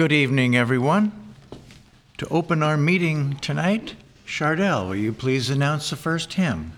[0.00, 1.12] Good evening, everyone.
[2.16, 6.72] To open our meeting tonight, Chardell, will you please announce the first hymn?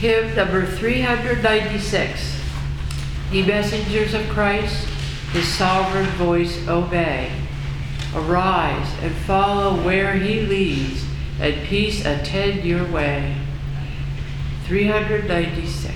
[0.00, 2.40] Hymn number 396.
[3.30, 4.88] Ye messengers of Christ,
[5.32, 7.30] his sovereign voice obey.
[8.12, 11.04] Arise and follow where he leads,
[11.40, 13.36] and peace attend your way.
[14.64, 15.89] 396.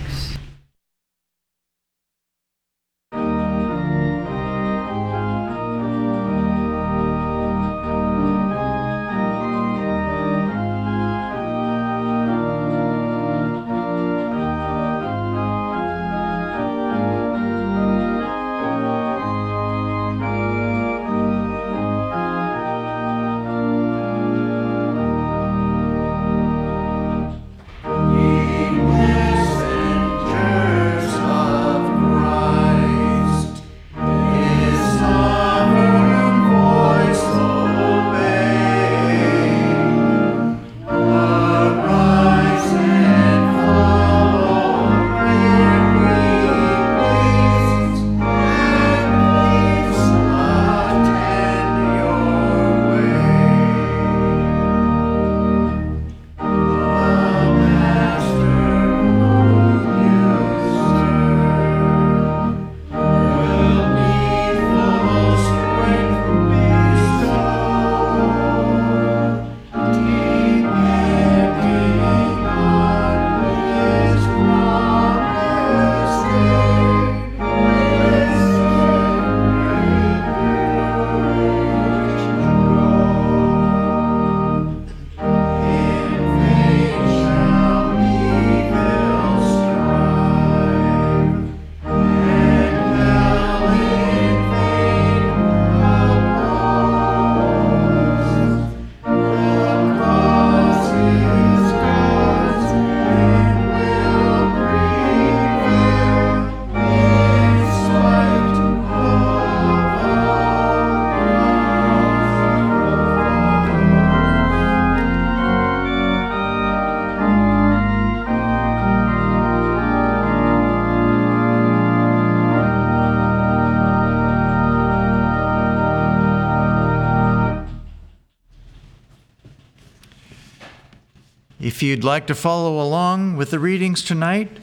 [131.84, 134.58] You'd like to follow along with the readings tonight,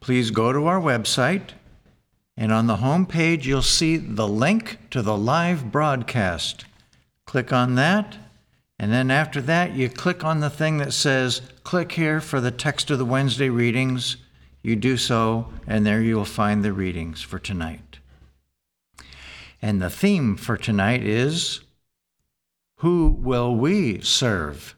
[0.00, 1.50] please go to our website,
[2.36, 6.64] and on the home page, you'll see the link to the live broadcast.
[7.26, 8.16] Click on that,
[8.78, 12.50] and then after that, you click on the thing that says, Click here for the
[12.50, 14.16] text of the Wednesday readings.
[14.62, 17.98] You do so, and there you will find the readings for tonight.
[19.60, 21.60] And the theme for tonight is
[22.78, 24.74] Who will we serve?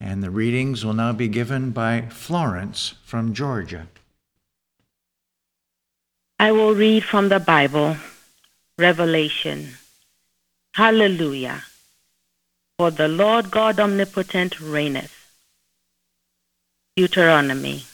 [0.00, 3.88] And the readings will now be given by Florence from Georgia.
[6.38, 7.96] I will read from the Bible,
[8.78, 9.70] Revelation.
[10.74, 11.64] Hallelujah.
[12.78, 15.14] For the Lord God omnipotent reigneth.
[16.96, 17.84] Deuteronomy.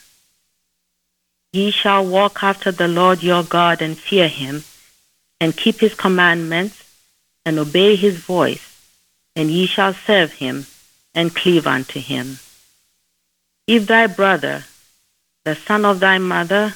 [1.53, 4.63] Ye shall walk after the Lord your God and fear him,
[5.41, 6.83] and keep his commandments,
[7.45, 8.79] and obey his voice,
[9.35, 10.67] and ye shall serve him
[11.15, 12.39] and cleave unto him.
[13.65, 14.65] If thy brother,
[15.45, 16.75] the son of thy mother,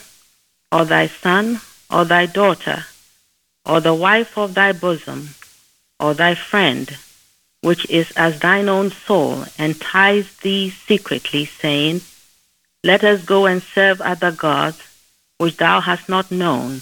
[0.71, 1.59] or thy son,
[1.91, 2.85] or thy daughter,
[3.65, 5.29] or the wife of thy bosom,
[5.99, 6.97] or thy friend,
[7.61, 12.01] which is as thine own soul, entice thee secretly, saying,
[12.83, 14.81] Let us go and serve other gods,
[15.37, 16.81] which thou hast not known,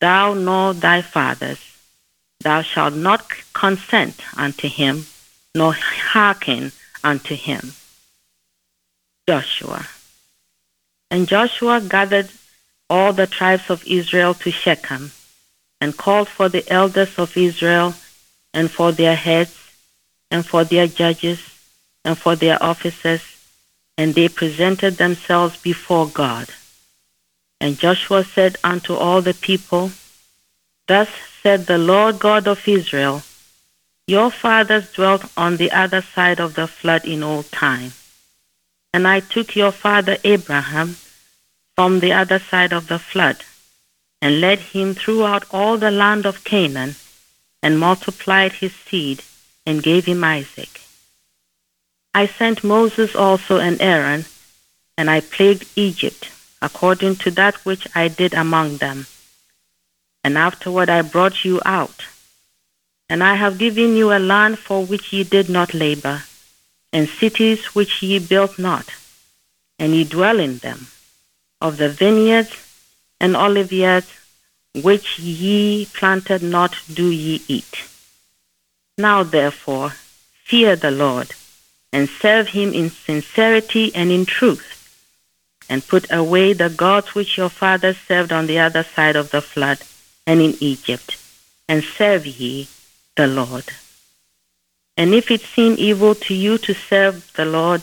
[0.00, 1.60] thou nor thy fathers,
[2.40, 5.06] thou shalt not consent unto him
[5.54, 7.72] nor hearken unto him.
[9.28, 9.86] Joshua.
[11.10, 12.30] And Joshua gathered
[12.90, 15.12] all the tribes of Israel to Shechem,
[15.80, 17.94] and called for the elders of Israel,
[18.54, 19.56] and for their heads,
[20.30, 21.40] and for their judges,
[22.04, 23.22] and for their officers,
[23.96, 26.48] and they presented themselves before God.
[27.60, 29.90] And Joshua said unto all the people,
[30.86, 31.08] Thus
[31.42, 33.22] said the Lord God of Israel,
[34.08, 37.92] your fathers dwelt on the other side of the flood in old time.
[38.94, 40.96] And I took your father Abraham
[41.74, 43.44] from the other side of the flood,
[44.22, 46.96] and led him throughout all the land of Canaan,
[47.62, 49.22] and multiplied his seed,
[49.66, 50.80] and gave him Isaac.
[52.14, 54.24] I sent Moses also and Aaron,
[54.96, 56.30] and I plagued Egypt,
[56.62, 59.06] according to that which I did among them.
[60.24, 62.06] and afterward I brought you out.
[63.10, 66.24] And I have given you a land for which ye did not labor,
[66.92, 68.86] and cities which ye built not,
[69.78, 70.88] and ye dwell in them.
[71.60, 72.54] Of the vineyards
[73.18, 74.10] and oliveyards
[74.74, 77.88] which ye planted not do ye eat.
[78.96, 79.90] Now therefore
[80.44, 81.34] fear the Lord,
[81.92, 84.68] and serve him in sincerity and in truth,
[85.68, 89.40] and put away the gods which your fathers served on the other side of the
[89.40, 89.78] flood
[90.26, 91.16] and in Egypt,
[91.68, 92.68] and serve ye
[93.18, 93.66] the Lord.
[94.96, 97.82] And if it seem evil to you to serve the Lord,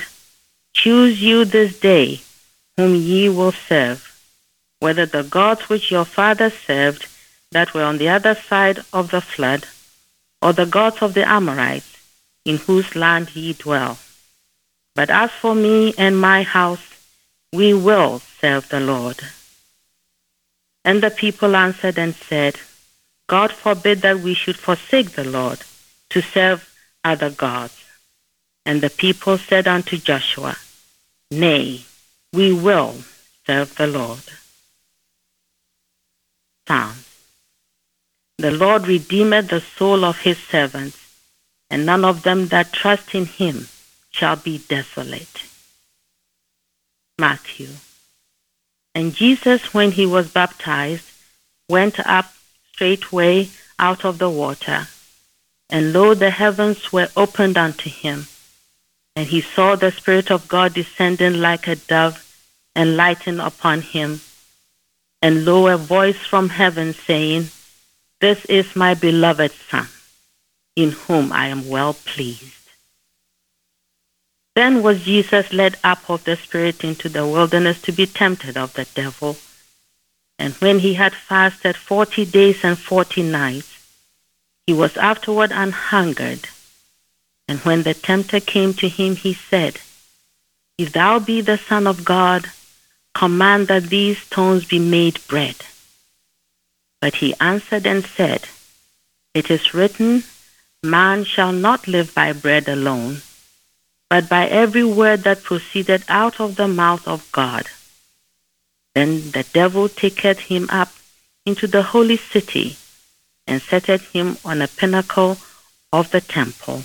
[0.73, 2.21] choose you this day
[2.77, 3.99] whom ye will serve,
[4.79, 7.07] whether the gods which your fathers served
[7.51, 9.67] that were on the other side of the flood,
[10.41, 11.91] or the gods of the Amorites,
[12.45, 13.97] in whose land ye dwell.
[14.93, 16.85] But as for me and my house,
[17.51, 19.19] we will serve the Lord.
[20.83, 22.55] And the people answered and said,
[23.27, 25.59] God forbid that we should forsake the Lord
[26.09, 26.71] to serve
[27.03, 27.83] other gods.
[28.65, 30.57] And the people said unto Joshua,
[31.31, 31.85] Nay,
[32.33, 32.95] we will
[33.45, 34.23] serve the Lord.
[36.67, 37.05] Psalms.
[38.37, 40.97] The Lord redeemeth the soul of his servants,
[41.69, 43.67] and none of them that trust in him
[44.11, 45.45] shall be desolate.
[47.17, 47.69] Matthew.
[48.93, 51.09] And Jesus, when he was baptized,
[51.69, 52.31] went up
[52.75, 53.47] straightway
[53.79, 54.85] out of the water.
[55.69, 58.27] And lo, the heavens were opened unto him.
[59.15, 62.19] And he saw the Spirit of God descending like a dove
[62.75, 64.19] and lighting upon him.
[65.21, 67.47] And lo, a voice from heaven saying,
[68.19, 69.87] This is my beloved Son,
[70.75, 72.51] in whom I am well pleased.
[74.53, 78.73] Then was Jesus led up of the Spirit into the wilderness to be tempted of
[78.73, 79.37] the devil.
[80.37, 83.71] And when he had fasted forty days and forty nights,
[84.67, 86.45] he was afterward anhungered.
[87.47, 89.79] And when the tempter came to him, he said,
[90.77, 92.49] If thou be the Son of God,
[93.13, 95.55] command that these stones be made bread.
[96.99, 98.47] But he answered and said,
[99.33, 100.23] It is written,
[100.83, 103.21] Man shall not live by bread alone,
[104.09, 107.67] but by every word that proceeded out of the mouth of God.
[108.95, 110.89] Then the devil taketh him up
[111.45, 112.77] into the holy city,
[113.45, 115.37] and setteth him on a pinnacle
[115.91, 116.83] of the temple,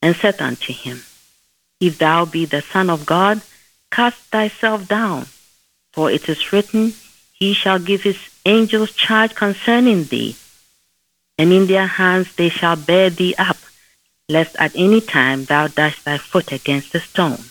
[0.00, 1.02] and said unto him,
[1.80, 3.42] If thou be the Son of God,
[3.90, 5.26] cast thyself down,
[5.92, 6.94] for it is written,
[7.32, 10.36] He shall give his angels charge concerning thee,
[11.36, 13.58] and in their hands they shall bear thee up,
[14.28, 17.42] lest at any time thou dash thy foot against a stone.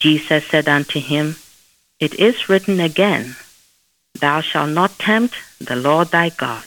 [0.00, 1.36] Jesus said unto him,
[2.02, 3.36] It is written again,
[4.18, 6.66] Thou shalt not tempt the Lord thy God.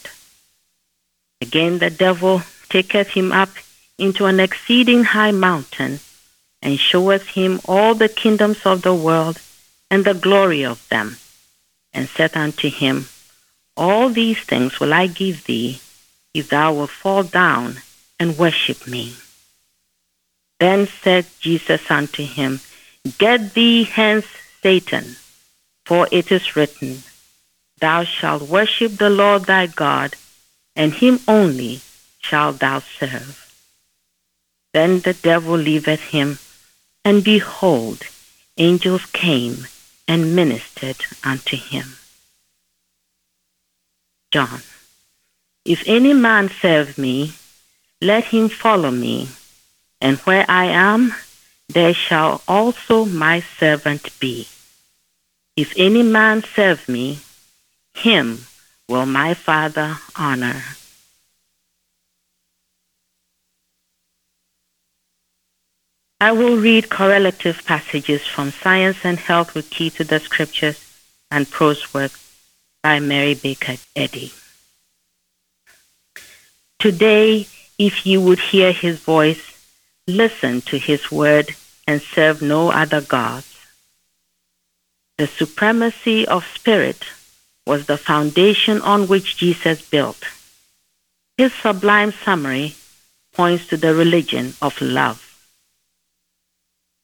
[1.42, 3.50] Again the devil taketh him up
[3.98, 6.00] into an exceeding high mountain,
[6.62, 9.42] and showeth him all the kingdoms of the world
[9.92, 11.18] and the glory of them,
[11.94, 13.10] and saith unto him,
[13.76, 15.82] All these things will I give thee,
[16.34, 17.82] if thou wilt fall down
[18.22, 19.18] and worship me.
[20.62, 22.62] Then said Jesus unto him,
[23.18, 24.28] Get thee hence,
[24.64, 25.18] Satan,
[25.86, 27.04] for it is written,
[27.80, 30.16] Thou shalt worship the Lord thy God,
[30.76, 31.82] and him only
[32.20, 33.42] shalt thou serve.
[34.74, 36.40] Then the devil leaveth him,
[37.04, 38.04] and behold,
[38.58, 39.68] angels came
[40.08, 41.98] and ministered unto him.
[44.32, 44.62] John.
[45.64, 47.34] If any man serve me,
[48.02, 49.30] let him follow me,
[50.00, 51.16] and where I am,
[51.70, 54.48] there shall also my servant be.
[55.56, 57.20] If any man serve me,
[57.94, 58.46] him
[58.90, 60.62] will my Father honor.
[66.20, 70.80] I will read correlative passages from Science and Health with Key to the Scriptures
[71.32, 72.12] and prose work
[72.84, 74.34] by Mary Baker Eddy.
[76.80, 77.48] Today,
[77.80, 79.42] if you would hear his voice,
[80.08, 81.56] listen to his word,
[81.88, 83.55] and serve no other gods.
[85.18, 87.06] The supremacy of spirit
[87.66, 90.24] was the foundation on which Jesus built.
[91.38, 92.76] His sublime summary
[93.34, 95.22] points to the religion of love.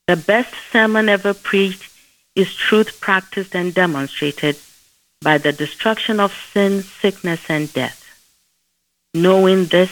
[0.07, 1.89] The best sermon ever preached
[2.35, 4.57] is truth practiced and demonstrated
[5.21, 7.99] by the destruction of sin, sickness, and death.
[9.13, 9.91] Knowing this,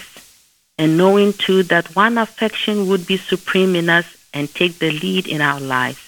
[0.78, 5.28] and knowing too that one affection would be supreme in us and take the lead
[5.28, 6.00] in our lives,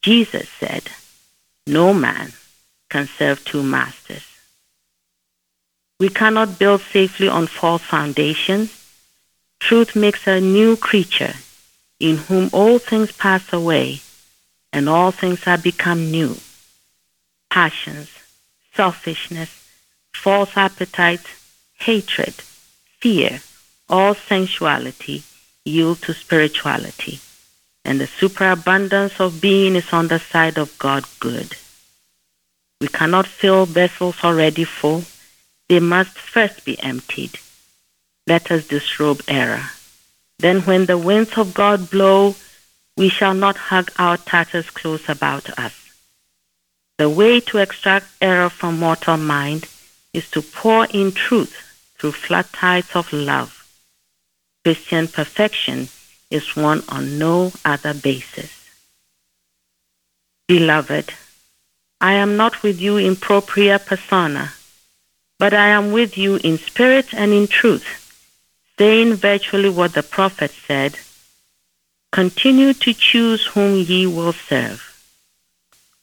[0.00, 0.90] Jesus said,
[1.66, 2.32] No man
[2.90, 4.26] can serve two masters.
[6.00, 8.70] We cannot build safely on false foundations.
[9.60, 11.34] Truth makes a new creature,
[12.00, 14.00] in whom all things pass away,
[14.72, 16.36] and all things are become new.
[17.48, 18.10] Passions,
[18.74, 19.50] selfishness,
[20.12, 21.28] false appetites,
[21.78, 22.34] hatred,
[22.98, 23.40] fear,
[23.88, 25.22] all sensuality
[25.64, 27.20] yield to spirituality,
[27.84, 31.56] and the superabundance of being is on the side of God good.
[32.80, 35.04] We cannot fill vessels already full.
[35.68, 37.38] They must first be emptied.
[38.26, 39.70] Let us disrobe error.
[40.38, 42.34] Then when the winds of God blow,
[42.96, 45.74] we shall not hug our tatters close about us.
[46.98, 49.68] The way to extract error from mortal mind
[50.12, 53.66] is to pour in truth through flood tides of love.
[54.64, 55.88] Christian perfection
[56.32, 58.50] is won on no other basis.
[60.48, 61.12] Beloved,
[62.00, 64.52] I am not with you in propria persona,
[65.38, 67.86] but I am with you in spirit and in truth,
[68.78, 70.98] saying virtually what the prophet said
[72.10, 74.80] Continue to choose whom ye will serve.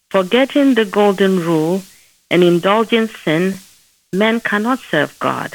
[0.09, 1.83] Forgetting the golden rule
[2.31, 3.59] and indulging sin,
[4.11, 5.53] men cannot serve God.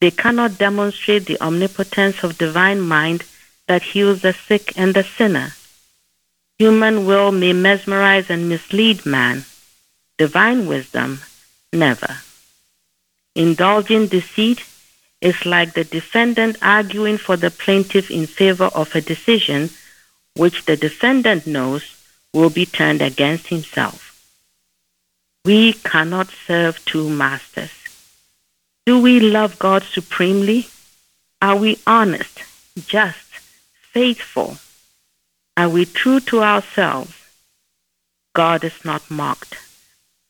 [0.00, 3.24] They cannot demonstrate the omnipotence of divine mind
[3.68, 5.52] that heals the sick and the sinner.
[6.58, 9.44] Human will may mesmerize and mislead man.
[10.18, 11.20] Divine wisdom,
[11.72, 12.18] never.
[13.34, 14.64] Indulging deceit
[15.20, 19.70] is like the defendant arguing for the plaintiff in favor of a decision
[20.36, 21.96] which the defendant knows
[22.32, 24.06] will be turned against himself.
[25.44, 27.72] We cannot serve two masters.
[28.84, 30.68] Do we love God supremely?
[31.40, 32.42] Are we honest,
[32.86, 33.25] just,
[33.96, 34.58] faithful?
[35.56, 37.14] Are we true to ourselves?
[38.34, 39.54] God is not mocked.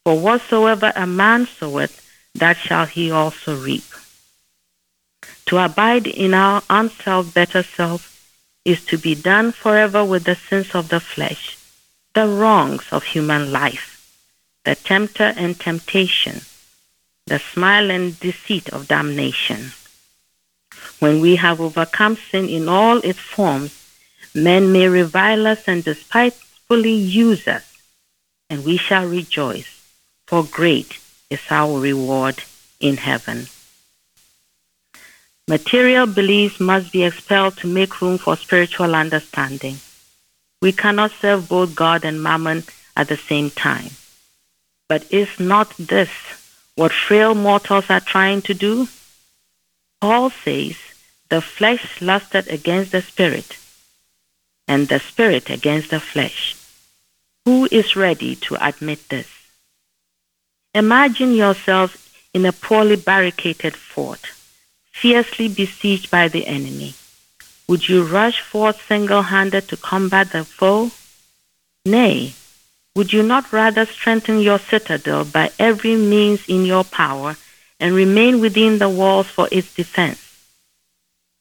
[0.05, 1.97] For whatsoever a man soweth,
[2.37, 3.83] that shall he also reap.
[5.47, 8.03] To abide in our unself better self
[8.65, 11.59] is to be done forever with the sins of the flesh,
[12.15, 13.89] the wrongs of human life,
[14.65, 16.43] the tempter and temptation,
[17.27, 19.73] the smile and deceit of damnation.
[20.99, 23.73] When we have overcome sin in all its forms,
[24.35, 27.65] men may revile us and despitefully use us,
[28.49, 29.69] and we shall rejoice,
[30.27, 32.43] for great is our reward
[32.81, 33.49] in heaven.
[35.49, 39.77] Material beliefs must be expelled to make room for spiritual understanding.
[40.61, 42.65] We cannot serve both God and mammon
[42.97, 43.91] at the same time.
[44.89, 46.11] But is not this
[46.75, 48.89] what frail mortals are trying to do?
[50.01, 50.77] Paul says,
[51.29, 53.59] the flesh lusted against the spirit,
[54.69, 56.57] and the spirit against the flesh.
[57.45, 59.29] Who is ready to admit this?
[60.75, 64.21] Imagine yourself in a poorly barricaded fort
[64.97, 66.95] fiercely besieged by the enemy.
[67.69, 70.91] Would you rush forth single handed to combat the foe?
[71.85, 72.33] Nay,
[72.95, 77.37] would you not rather strengthen your citadel by every means in your power
[77.79, 80.23] and remain within the walls for its defense?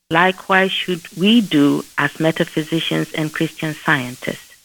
[0.09, 4.55] Likewise, should we do as metaphysicians and Christian scientists.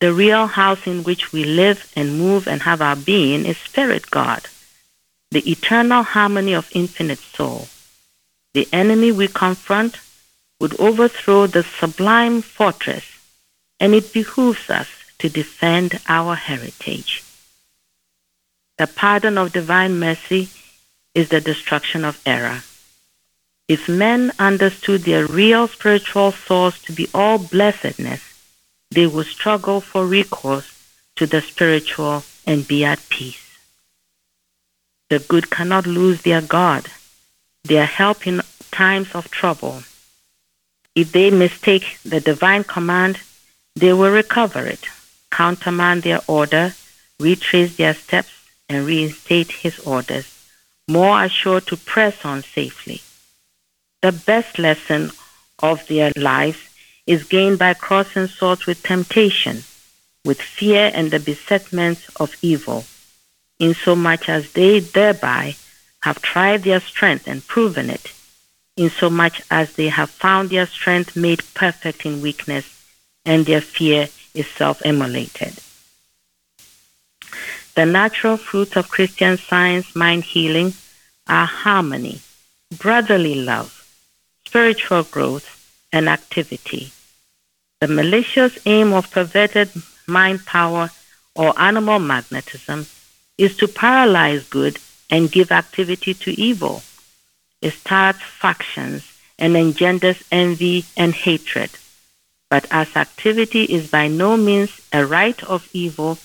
[0.00, 4.10] The real house in which we live and move and have our being is Spirit
[4.10, 4.48] God,
[5.30, 7.68] the eternal harmony of infinite soul
[8.54, 9.98] the enemy we confront
[10.60, 13.04] would overthrow the sublime fortress,
[13.80, 17.24] and it behooves us to defend our heritage.
[18.78, 20.48] The pardon of divine mercy
[21.14, 22.62] is the destruction of error.
[23.68, 28.22] If men understood their real spiritual source to be all blessedness,
[28.90, 30.70] they would struggle for recourse
[31.16, 33.58] to the spiritual and be at peace.
[35.08, 36.90] The good cannot lose their God
[37.64, 39.82] their help in times of trouble.
[40.94, 43.20] If they mistake the divine command,
[43.74, 44.86] they will recover it,
[45.30, 46.74] countermand their order,
[47.18, 48.30] retrace their steps,
[48.68, 50.33] and reinstate his orders,
[50.88, 53.00] more assured to press on safely.
[54.02, 55.10] The best lesson
[55.60, 56.58] of their lives
[57.06, 59.64] is gained by crossing swords with temptation,
[60.24, 62.84] with fear and the besetments of evil,
[63.58, 65.56] insomuch as they thereby
[66.02, 68.12] have tried their strength and proven it,
[68.76, 72.66] insomuch as they have found their strength made perfect in weakness,
[73.24, 75.58] and their fear is self immolated.
[77.74, 80.74] The natural fruits of Christian science mind healing
[81.26, 82.20] are harmony,
[82.78, 83.84] brotherly love,
[84.46, 85.48] spiritual growth,
[85.92, 86.92] and activity.
[87.80, 89.70] The malicious aim of perverted
[90.06, 90.90] mind power
[91.34, 92.86] or animal magnetism
[93.38, 94.78] is to paralyze good
[95.10, 96.82] and give activity to evil.
[97.60, 99.02] It starts factions
[99.36, 101.70] and engenders envy and hatred.
[102.48, 106.18] But as activity is by no means a right of evil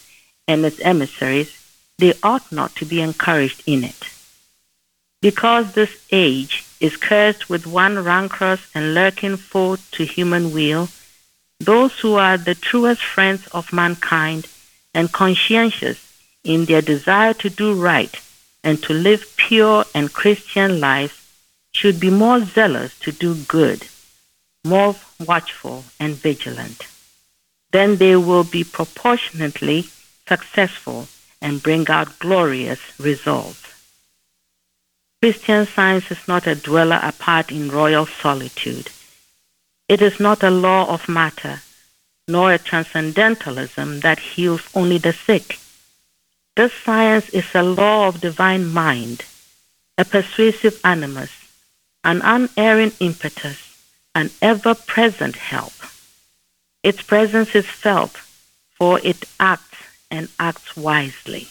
[0.49, 1.55] and its emissaries,
[1.99, 4.09] they ought not to be encouraged in it.
[5.21, 10.89] Because this age is cursed with one rancorous and lurking foe to human will,
[11.59, 14.47] those who are the truest friends of mankind
[14.95, 15.99] and conscientious
[16.43, 18.19] in their desire to do right
[18.63, 21.13] and to live pure and Christian lives
[21.73, 23.85] should be more zealous to do good,
[24.65, 24.95] more
[25.27, 26.87] watchful and vigilant.
[27.71, 29.89] Then they will be proportionately
[30.29, 31.07] successful
[31.41, 33.63] and bring out glorious results.
[35.21, 38.89] Christian science is not a dweller apart in royal solitude.
[39.89, 41.55] It is not a law of matter,
[42.27, 45.59] nor a transcendentalism that heals only the sick.
[46.55, 49.25] This science is a law of divine mind,
[49.97, 51.31] a persuasive animus,
[52.03, 53.59] an unerring impetus,
[54.15, 55.73] an ever present help.
[56.83, 58.15] Its presence is felt,
[58.77, 59.68] for it acts
[60.11, 61.47] and acts wisely,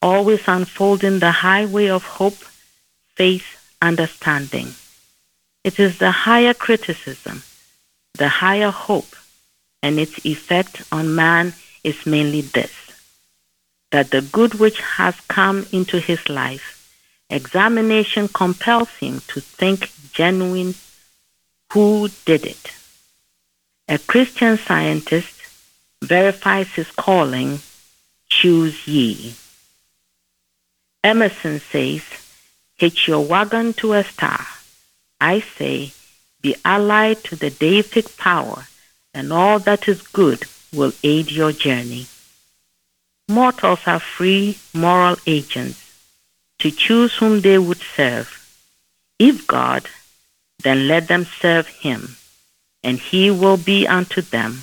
[0.00, 2.38] always unfolding the highway of hope
[3.14, 4.74] faith, understanding.
[5.64, 7.42] It is the higher criticism,
[8.14, 9.14] the higher hope,
[9.82, 11.54] and its effect on man
[11.84, 12.72] is mainly this
[13.90, 16.66] that the good which has come into his life,
[17.28, 20.74] examination compels him to think genuine
[21.72, 22.72] who did it.
[23.88, 25.41] A Christian scientist
[26.02, 27.60] verifies his calling,
[28.28, 29.34] choose ye.
[31.04, 32.02] Emerson says,
[32.76, 34.44] Hitch your wagon to a star.
[35.20, 35.92] I say,
[36.40, 38.66] be allied to the deific power,
[39.14, 42.06] and all that is good will aid your journey.
[43.28, 45.78] Mortals are free moral agents
[46.58, 48.28] to choose whom they would serve.
[49.20, 49.86] If God,
[50.64, 52.16] then let them serve him,
[52.82, 54.62] and he will be unto them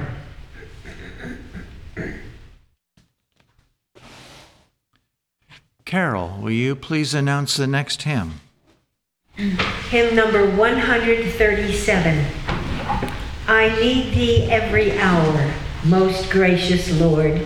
[5.91, 8.39] Carol, will you please announce the next hymn?
[9.35, 12.25] Hymn number 137.
[13.45, 17.45] I need thee every hour, most gracious Lord.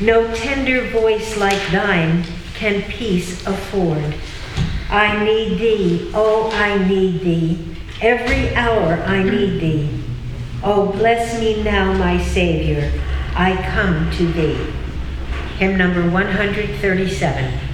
[0.00, 4.16] No tender voice like thine can peace afford.
[4.90, 7.76] I need thee, oh, I need thee.
[8.02, 10.02] Every hour I need thee.
[10.64, 12.90] Oh, bless me now, my Savior.
[13.36, 14.79] I come to thee.
[15.60, 17.69] Hymn number 137.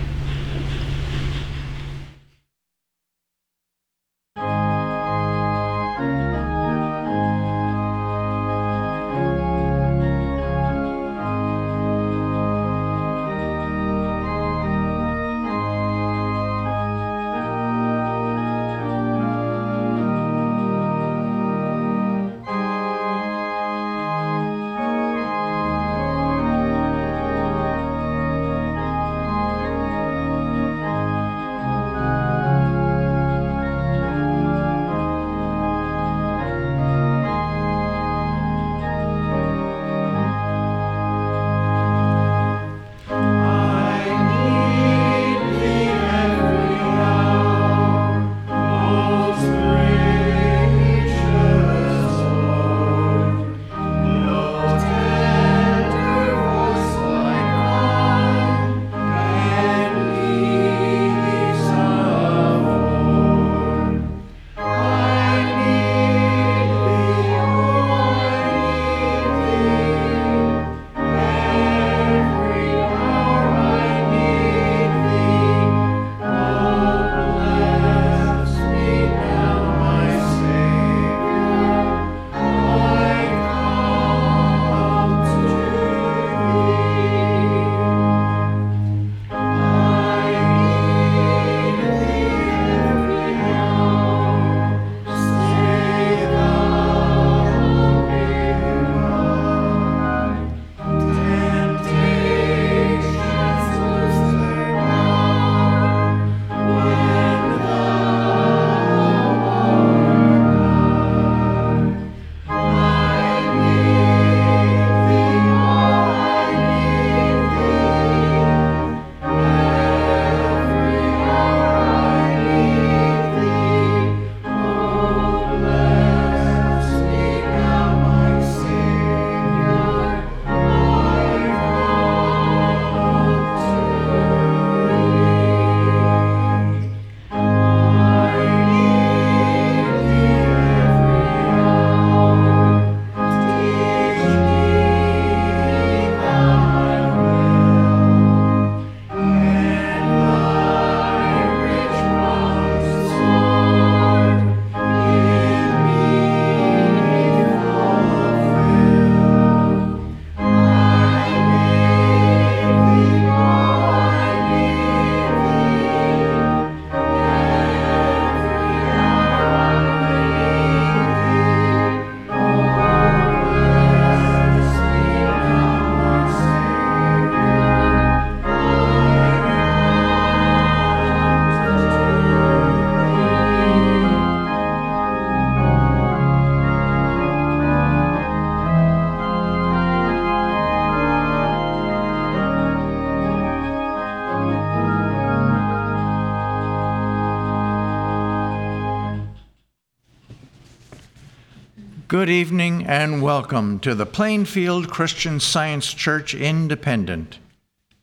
[202.19, 207.41] Good evening and welcome to the Plainfield Christian Science Church Independent.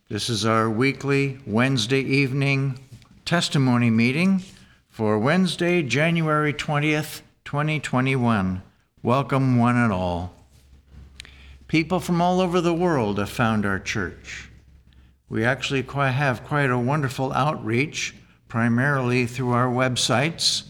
[0.08, 2.78] This is our weekly Wednesday evening
[3.26, 4.44] testimony meeting
[4.88, 8.62] for Wednesday, January 20th, 2021.
[9.02, 10.36] Welcome, one and all.
[11.68, 14.52] People from all over the world have found our church.
[15.28, 18.14] We actually quite have quite a wonderful outreach,
[18.48, 20.66] primarily through our websites,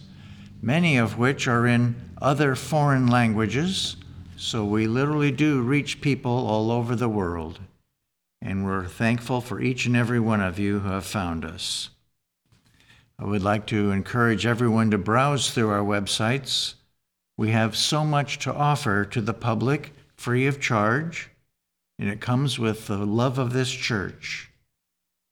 [0.62, 3.97] many of which are in other foreign languages,
[4.38, 7.59] so we literally do reach people all over the world.
[8.41, 11.89] And we're thankful for each and every one of you who have found us.
[13.19, 16.76] I would like to encourage everyone to browse through our websites.
[17.38, 21.30] We have so much to offer to the public free of charge,
[21.99, 24.49] and it comes with the love of this church.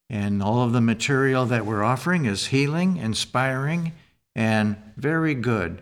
[0.09, 3.93] And all of the material that we're offering is healing, inspiring,
[4.35, 5.81] and very good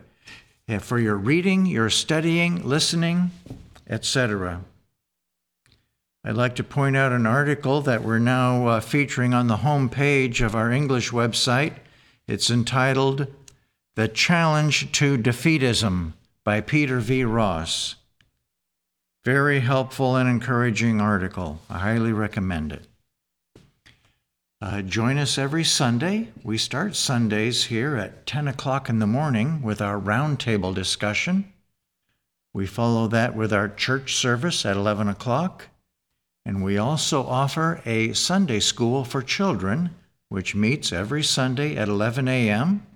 [0.78, 3.30] for your reading, your studying, listening,
[3.88, 4.60] etc.
[6.22, 9.88] I'd like to point out an article that we're now uh, featuring on the home
[9.88, 11.74] page of our English website.
[12.28, 13.26] It's entitled
[13.94, 16.12] The Challenge to Defeatism
[16.44, 17.24] by Peter V.
[17.24, 17.96] Ross.
[19.24, 21.60] Very helpful and encouraging article.
[21.70, 22.89] I highly recommend it.
[24.62, 26.28] Uh, join us every Sunday.
[26.44, 31.50] We start Sundays here at 10 o'clock in the morning with our roundtable discussion.
[32.52, 35.68] We follow that with our church service at 11 o'clock.
[36.44, 39.94] And we also offer a Sunday school for children,
[40.28, 42.86] which meets every Sunday at 11 a.m.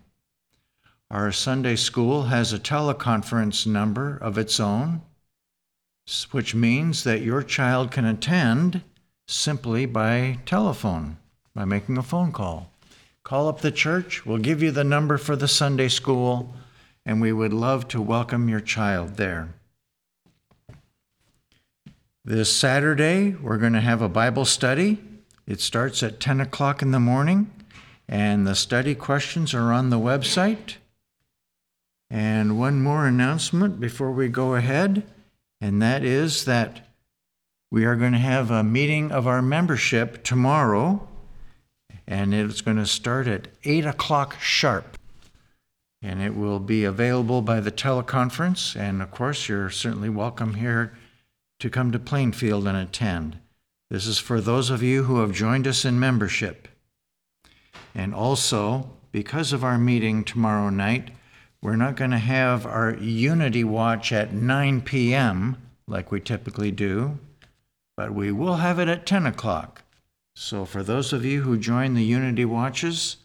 [1.10, 5.00] Our Sunday school has a teleconference number of its own,
[6.30, 8.82] which means that your child can attend
[9.26, 11.16] simply by telephone
[11.54, 12.70] by making a phone call.
[13.22, 16.54] Call up the church, we'll give you the number for the Sunday school,
[17.06, 19.48] and we would love to welcome your child there.
[22.24, 24.98] This Saturday, we're going to have a Bible study.
[25.46, 27.50] It starts at 10 o'clock in the morning,
[28.08, 30.76] and the study questions are on the website.
[32.10, 35.04] And one more announcement before we go ahead,
[35.60, 36.88] and that is that
[37.70, 41.08] we are going to have a meeting of our membership tomorrow
[42.06, 44.98] and it's going to start at 8 o'clock sharp.
[46.02, 48.76] And it will be available by the teleconference.
[48.76, 50.92] And of course, you're certainly welcome here
[51.60, 53.38] to come to Plainfield and attend.
[53.90, 56.68] This is for those of you who have joined us in membership.
[57.94, 61.10] And also, because of our meeting tomorrow night,
[61.62, 65.56] we're not going to have our Unity Watch at 9 p.m.
[65.86, 67.18] like we typically do,
[67.96, 69.83] but we will have it at 10 o'clock.
[70.36, 73.18] So, for those of you who join the Unity Watches,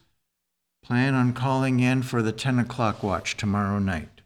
[0.82, 4.20] plan on calling in for the 10 o'clock watch tomorrow night.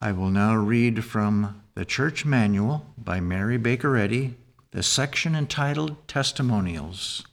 [0.00, 4.34] I will now read from the Church Manual by Mary Baker Eddy,
[4.70, 7.24] the section entitled Testimonials.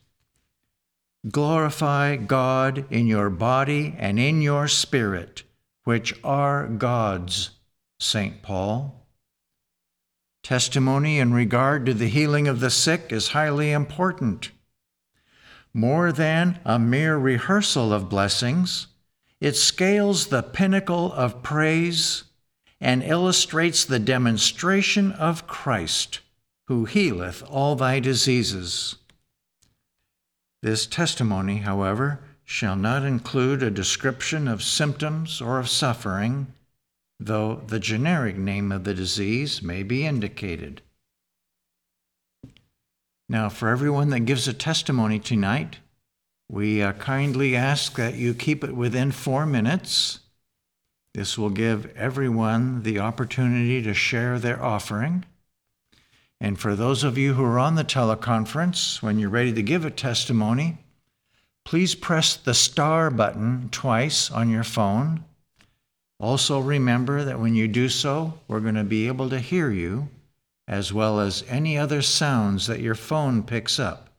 [1.29, 5.43] Glorify God in your body and in your spirit,
[5.83, 7.51] which are God's,
[7.99, 8.41] St.
[8.41, 9.00] Paul.
[10.43, 14.51] Testimony in regard to the healing of the sick is highly important.
[15.73, 18.87] More than a mere rehearsal of blessings,
[19.39, 22.23] it scales the pinnacle of praise
[22.79, 26.19] and illustrates the demonstration of Christ,
[26.67, 28.95] who healeth all thy diseases.
[30.61, 36.47] This testimony, however, shall not include a description of symptoms or of suffering
[37.21, 40.81] though the generic name of the disease may be indicated.
[43.29, 45.77] Now, for everyone that gives a testimony tonight,
[46.49, 50.19] we uh, kindly ask that you keep it within four minutes.
[51.13, 55.23] This will give everyone the opportunity to share their offering.
[56.41, 59.85] And for those of you who are on the teleconference, when you're ready to give
[59.85, 60.79] a testimony,
[61.63, 65.23] please press the star button twice on your phone
[66.21, 70.07] also, remember that when you do so, we're going to be able to hear you
[70.67, 74.11] as well as any other sounds that your phone picks up.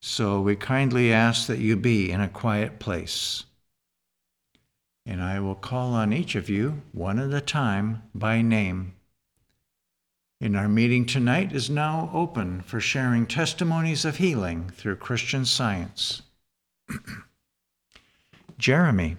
[0.00, 3.44] So we kindly ask that you be in a quiet place.
[5.04, 8.94] And I will call on each of you, one at a time, by name.
[10.40, 16.22] And our meeting tonight is now open for sharing testimonies of healing through Christian science.
[18.58, 19.18] Jeremy.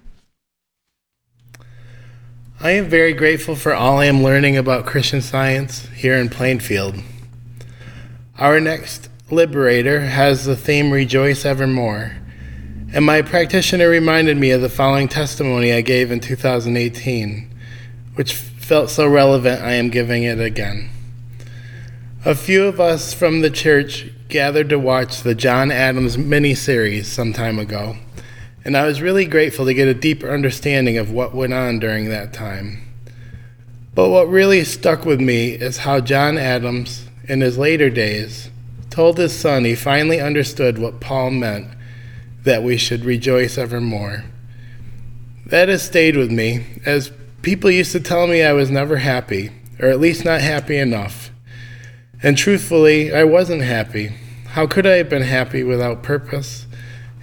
[2.61, 6.95] I am very grateful for all I am learning about Christian science here in Plainfield.
[8.37, 12.17] Our next Liberator has the theme Rejoice Evermore,
[12.91, 17.49] And my practitioner reminded me of the following testimony I gave in 2018,
[18.15, 20.89] which felt so relevant I am giving it again.
[22.25, 27.31] A few of us from the church gathered to watch the John Adams mini-series some
[27.31, 27.95] time ago,
[28.65, 32.09] and I was really grateful to get a deeper understanding of what went on during
[32.09, 32.83] that time.
[33.95, 38.49] But what really stuck with me is how John Adams, in his later days,
[38.89, 41.67] told his son he finally understood what Paul meant
[42.43, 44.23] that we should rejoice evermore.
[45.45, 49.51] That has stayed with me, as people used to tell me I was never happy,
[49.79, 51.31] or at least not happy enough.
[52.21, 54.13] And truthfully, I wasn't happy.
[54.49, 56.65] How could I have been happy without purpose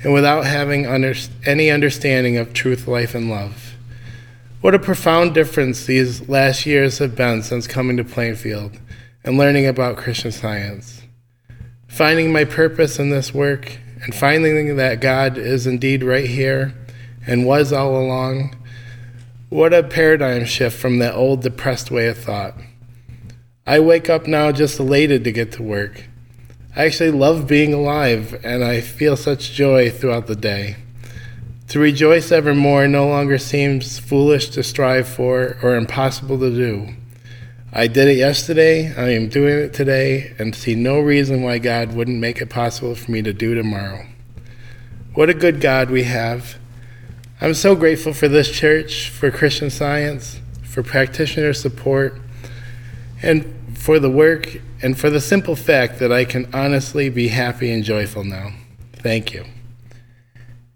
[0.07, 3.74] and without having under- any understanding of truth, life, and love?
[4.61, 8.78] What a profound difference these last years have been since coming to Plainfield
[9.24, 11.02] and learning about Christian science.
[11.88, 16.72] Finding my purpose in this work and finding that God is indeed right here
[17.26, 18.54] and was all along,
[19.48, 22.54] what a paradigm shift from that old depressed way of thought.
[23.66, 26.04] I wake up now just elated to get to work.
[26.76, 30.76] I actually love being alive and I feel such joy throughout the day.
[31.68, 36.94] To rejoice evermore no longer seems foolish to strive for or impossible to do.
[37.72, 41.94] I did it yesterday, I am doing it today, and see no reason why God
[41.94, 44.06] wouldn't make it possible for me to do tomorrow.
[45.14, 46.56] What a good God we have.
[47.40, 52.20] I'm so grateful for this church, for Christian Science, for practitioner support,
[53.22, 57.70] and for the work, and for the simple fact that I can honestly be happy
[57.70, 58.52] and joyful now.
[58.92, 59.44] Thank you.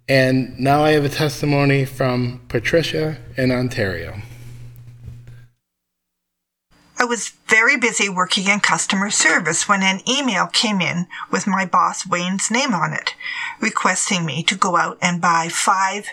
[0.09, 4.23] And now I have a testimony from Patricia in Ontario.
[6.99, 11.65] I was very busy working in customer service when an email came in with my
[11.65, 13.15] boss Wayne's name on it,
[13.59, 16.07] requesting me to go out and buy five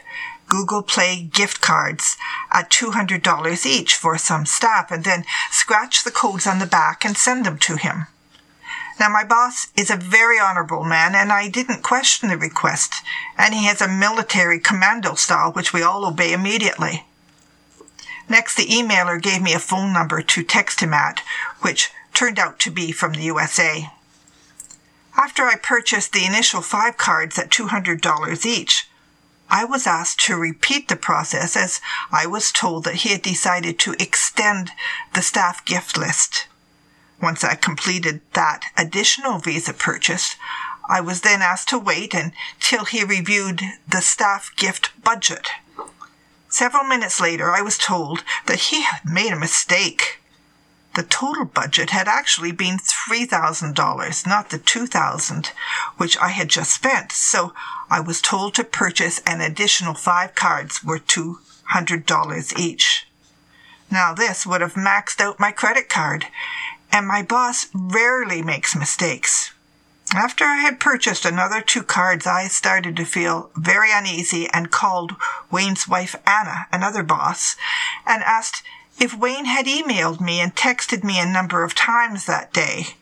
[0.48, 2.18] Google Play gift cards
[2.52, 7.18] at $200 each for some staff and then scratch the codes on the back and
[7.18, 8.08] send them to him.
[9.00, 12.96] Now, my boss is a very honorable man, and I didn't question the request,
[13.38, 17.06] and he has a military commando style which we all obey immediately.
[18.28, 21.22] Next, the emailer gave me a phone number to text him at,
[21.62, 23.92] which turned out to be from the USA.
[25.16, 28.87] After I purchased the initial five cards at $200 each,
[29.50, 31.80] I was asked to repeat the process as
[32.12, 34.72] I was told that he had decided to extend
[35.14, 36.48] the staff gift list.
[37.22, 40.36] Once I completed that additional visa purchase,
[40.90, 45.48] I was then asked to wait until he reviewed the staff gift budget.
[46.50, 50.20] Several minutes later, I was told that he had made a mistake.
[50.96, 55.52] The total budget had actually been $3,000, not the 2,000
[55.98, 57.54] which I had just spent, so
[57.90, 63.08] I was told to purchase an additional five cards worth $200 each.
[63.90, 66.26] Now, this would have maxed out my credit card,
[66.92, 69.54] and my boss rarely makes mistakes.
[70.14, 75.16] After I had purchased another two cards, I started to feel very uneasy and called
[75.52, 77.56] Wayne's wife Anna, another boss,
[78.06, 78.64] and asked
[79.00, 82.96] if Wayne had emailed me and texted me a number of times that day.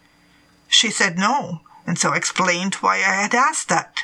[0.67, 4.03] She said no, and so explained why I had asked that.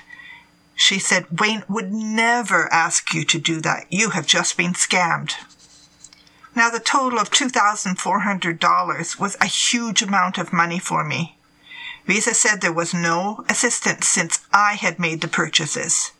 [0.82, 3.86] She said Wayne would never ask you to do that.
[3.91, 5.36] You have just been scammed.
[6.55, 11.38] Now, the total of $2,400 was a huge amount of money for me.
[12.07, 16.13] Visa said there was no assistance since I had made the purchases.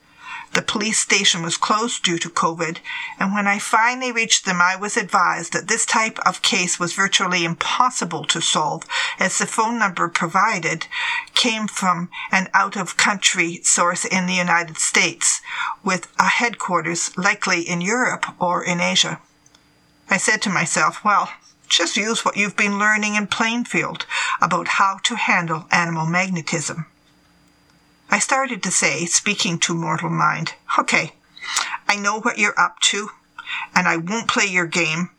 [0.54, 2.80] The police station was closed due to COVID,
[3.18, 6.93] and when I finally reached them, I was advised that this type of case was
[6.93, 8.84] virtually impossible to solve
[9.18, 10.88] as the phone number provided
[11.36, 15.41] came from an out of country source in the United States
[15.86, 19.22] with a headquarters likely in Europe or in Asia.
[20.10, 21.32] I said to myself, well,
[21.70, 24.06] just use what you've been learning in Plainfield
[24.41, 26.88] about how to handle animal magnetism.
[28.12, 31.14] I started to say, speaking to mortal mind, okay,
[31.88, 33.09] I know what you're up to,
[33.74, 35.12] and I won't play your game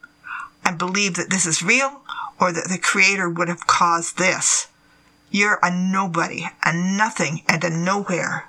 [0.65, 2.03] and believe that this is real
[2.39, 4.69] or that the Creator would have caused this.
[5.31, 8.49] You're a nobody, a nothing, and a nowhere.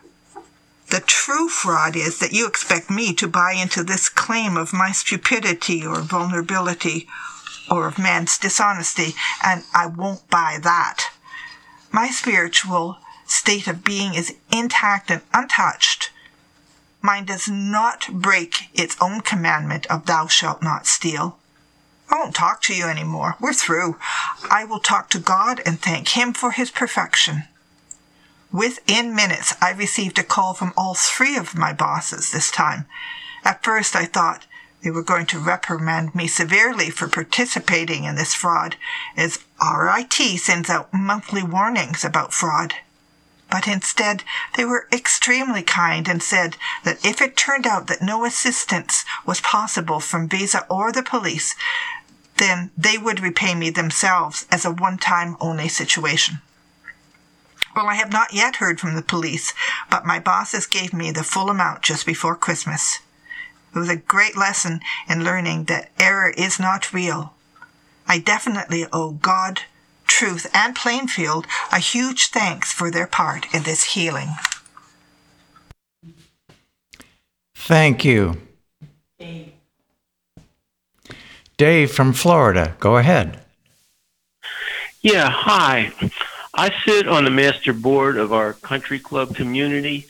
[0.89, 4.91] The true fraud is that you expect me to buy into this claim of my
[4.91, 7.07] stupidity or vulnerability
[7.71, 11.05] or of man's dishonesty, and I won't buy that.
[11.91, 16.11] My spiritual state of being is intact and untouched.
[17.01, 21.37] Mine does not break its own commandment of thou shalt not steal.
[22.09, 23.35] I won't talk to you any more.
[23.41, 23.97] We're through.
[24.49, 27.43] I will talk to God and thank Him for His perfection.
[28.51, 32.85] Within minutes, I received a call from all three of my bosses this time.
[33.43, 34.45] At first, I thought
[34.83, 38.75] they were going to reprimand me severely for participating in this fraud,
[39.17, 42.75] as RIT sends out monthly warnings about fraud.
[43.53, 44.23] But instead,
[44.57, 49.41] they were extremely kind and said that if it turned out that no assistance was
[49.41, 51.55] possible from Visa or the police,
[52.37, 56.39] then they would repay me themselves as a one time only situation.
[57.75, 59.53] Well, I have not yet heard from the police,
[59.87, 63.01] but my bosses gave me the full amount just before Christmas.
[63.75, 67.35] It was a great lesson in learning that error is not real.
[68.07, 69.61] I definitely owe God,
[70.05, 74.29] Truth, and Plainfield a huge thanks for their part in this healing.
[77.55, 78.41] Thank you.
[79.17, 79.53] Dave
[81.57, 83.39] Dave from Florida, go ahead.
[85.01, 85.93] Yeah, hi.
[86.53, 90.07] I sit on the master board of our country club community,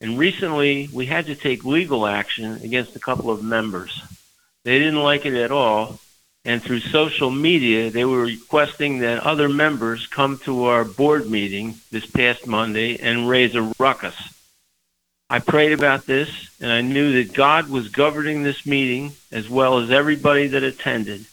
[0.00, 4.02] and recently we had to take legal action against a couple of members.
[4.64, 5.98] They didn't like it at all,
[6.44, 11.74] and through social media, they were requesting that other members come to our board meeting
[11.90, 14.16] this past Monday and raise a ruckus.
[15.30, 19.78] I prayed about this, and I knew that God was governing this meeting as well
[19.78, 21.24] as everybody that attended.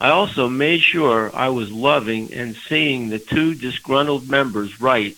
[0.00, 5.16] I also made sure I was loving and seeing the two disgruntled members right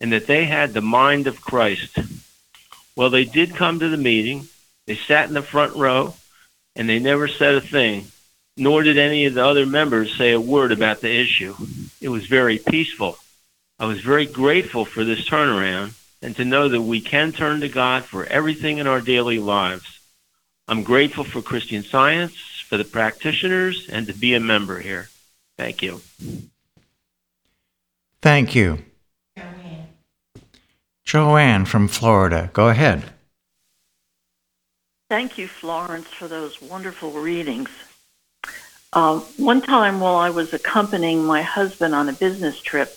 [0.00, 1.98] and that they had the mind of Christ.
[2.96, 4.48] Well, they did come to the meeting.
[4.86, 6.14] They sat in the front row
[6.76, 8.06] and they never said a thing,
[8.56, 11.54] nor did any of the other members say a word about the issue.
[12.00, 13.18] It was very peaceful.
[13.78, 17.68] I was very grateful for this turnaround and to know that we can turn to
[17.68, 20.00] God for everything in our daily lives.
[20.68, 22.34] I'm grateful for Christian Science
[22.68, 25.08] for the practitioners and to be a member here.
[25.58, 26.00] Thank you.
[28.20, 28.78] Thank you.
[29.36, 29.88] Joanne.
[31.04, 33.04] Joanne from Florida, go ahead.
[35.10, 37.68] Thank you, Florence, for those wonderful readings.
[38.92, 42.94] Uh, one time while I was accompanying my husband on a business trip,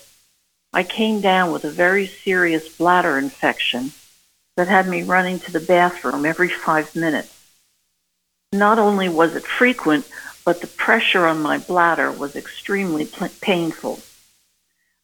[0.74, 3.94] I came down with a very serious bladder infection
[4.58, 7.32] that had me running to the bathroom every five minutes.
[8.52, 10.06] Not only was it frequent,
[10.44, 14.00] but the pressure on my bladder was extremely painful.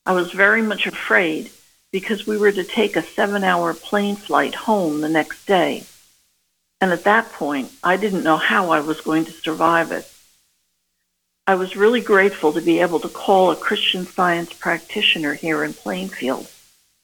[0.05, 1.51] I was very much afraid
[1.91, 5.85] because we were to take a seven hour plane flight home the next day.
[6.81, 10.11] And at that point, I didn't know how I was going to survive it.
[11.47, 15.73] I was really grateful to be able to call a Christian science practitioner here in
[15.73, 16.49] Plainfield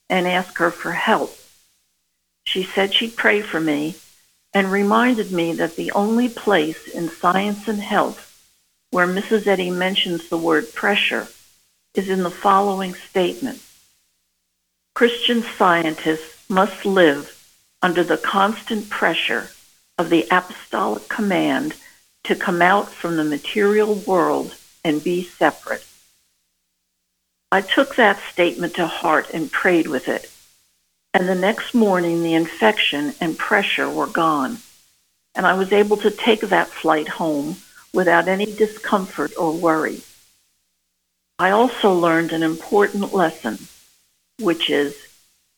[0.10, 1.38] and ask her for help.
[2.46, 3.96] She said she'd pray for me
[4.54, 8.24] and reminded me that the only place in science and health
[8.92, 9.48] where Mrs.
[9.48, 11.28] Eddy mentions the word pressure
[11.94, 13.62] is in the following statement.
[14.96, 17.34] Christian scientists must live
[17.82, 19.50] under the constant pressure
[19.98, 21.76] of the apostolic command
[22.28, 25.86] to come out from the material world and be separate.
[27.52, 30.32] I took that statement to heart and prayed with it
[31.18, 34.60] and the next morning the infection and pressure were gone,
[35.34, 37.58] and I was able to take that flight home
[37.92, 40.02] without any discomfort or worry.
[41.40, 43.58] I also learned an important lesson,
[44.40, 44.96] which is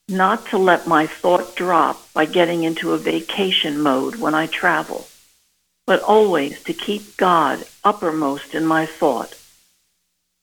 [0.07, 5.09] not to let my thought drop by getting into a vacation mode when I travel,
[5.89, 9.35] but always to keep God uppermost in my thought.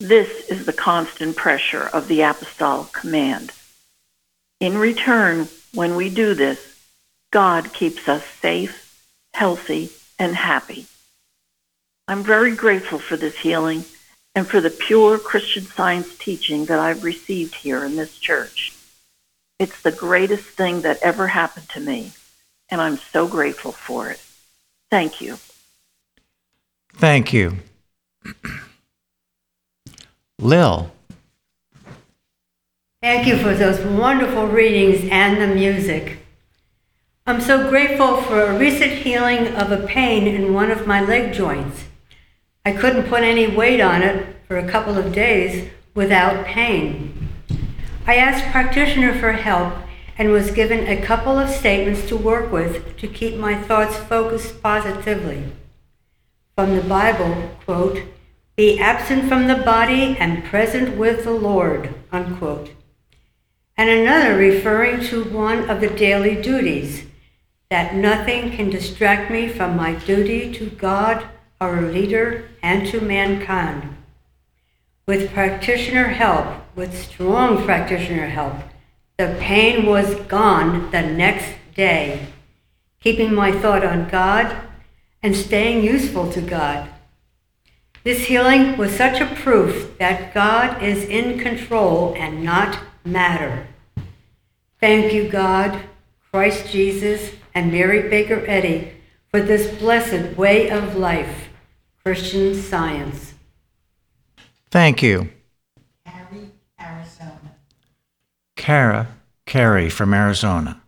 [0.00, 3.52] This is the constant pressure of the apostolic command.
[4.58, 6.76] In return, when we do this,
[7.30, 10.86] God keeps us safe, healthy, and happy.
[12.08, 13.84] I'm very grateful for this healing
[14.34, 18.72] and for the pure Christian science teaching that I've received here in this church.
[19.60, 22.14] It's the greatest thing that ever happened to me,
[22.68, 24.20] and I'm so grateful for it.
[24.90, 25.36] Thank you.
[26.94, 27.58] Thank you.
[30.38, 30.90] Lil.
[33.02, 36.18] Thank you for those wonderful readings and the music.
[37.26, 41.32] I'm so grateful for a recent healing of a pain in one of my leg
[41.32, 41.84] joints.
[42.64, 47.28] I couldn't put any weight on it for a couple of days without pain.
[48.06, 49.74] I asked practitioner for help
[50.18, 54.62] and was given a couple of statements to work with to keep my thoughts focused
[54.62, 55.52] positively.
[56.54, 58.02] From the Bible, quote,
[58.56, 62.70] be absent from the body and present with the Lord, unquote
[63.76, 67.04] and another referring to one of the daily duties,
[67.70, 71.26] that nothing can distract me from my duty to God,
[71.60, 73.96] our leader, and to mankind.
[75.06, 78.54] With practitioner help, with strong practitioner help,
[79.18, 82.26] The pain was gone the next day,
[83.00, 84.54] keeping my thought on God
[85.22, 86.90] and staying useful to God.
[88.04, 93.66] This healing was such a proof that God is in control and not matter.
[94.80, 95.80] Thank you, God,
[96.30, 98.92] Christ Jesus, and Mary Baker Eddy
[99.30, 101.48] for this blessed way of life,
[102.04, 103.32] Christian science.
[104.70, 105.30] Thank you.
[106.04, 107.56] Carrie, Arizona.
[108.66, 109.06] Kara,
[109.46, 110.80] Carrie from Arizona.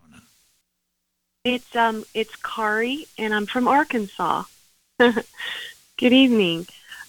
[1.44, 4.42] It's um it's Kari and I'm from Arkansas.
[4.98, 6.66] Good evening.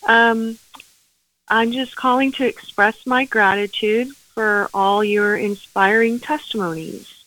[0.07, 0.59] Um
[1.47, 7.23] I'm just calling to express my gratitude for all your inspiring testimonies.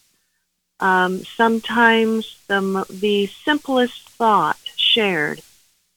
[0.79, 5.43] Um, sometimes the, the simplest thought shared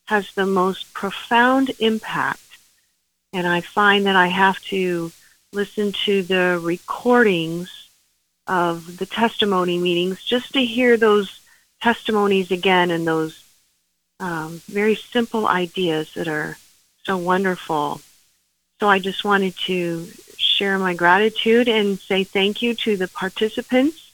[0.06, 2.58] has the most profound impact.
[3.34, 5.12] And I find that I have to
[5.56, 7.90] listen to the recordings
[8.48, 11.40] of the testimony meetings just to hear those
[11.82, 13.44] testimonies again and those
[14.20, 16.58] um, very simple ideas that are
[17.04, 18.02] so wonderful.
[18.80, 24.14] So I just wanted to share my gratitude and say thank you to the participants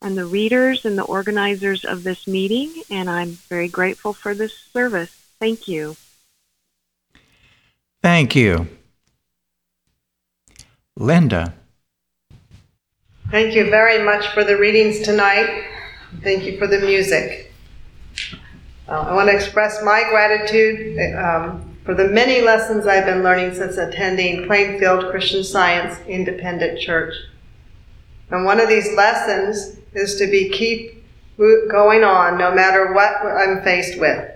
[0.00, 4.52] and the readers and the organizers of this meeting, and I'm very grateful for this
[4.54, 5.10] service.
[5.38, 5.96] Thank you.
[8.02, 8.68] Thank you.
[11.02, 11.52] Linda.
[13.32, 15.64] Thank you very much for the readings tonight.
[16.22, 17.52] Thank you for the music.
[18.86, 23.54] Uh, I want to express my gratitude um, for the many lessons I've been learning
[23.54, 27.14] since attending Plainfield Christian Science Independent Church.
[28.30, 31.04] And one of these lessons is to be keep
[31.36, 34.30] going on no matter what I'm faced with.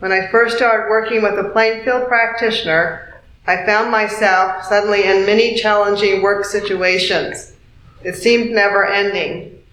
[0.00, 3.07] When I first started working with a Plainfield practitioner,
[3.48, 7.54] I found myself suddenly in many challenging work situations.
[8.04, 9.64] It seemed never ending.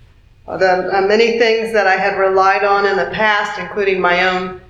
[0.47, 4.61] The uh, many things that I had relied on in the past, including my own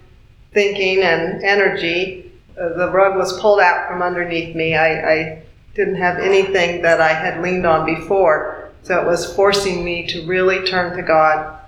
[0.53, 4.73] thinking and energy, uh, the rug was pulled out from underneath me.
[4.73, 5.43] I, I
[5.75, 10.25] didn't have anything that I had leaned on before, so it was forcing me to
[10.25, 11.59] really turn to God.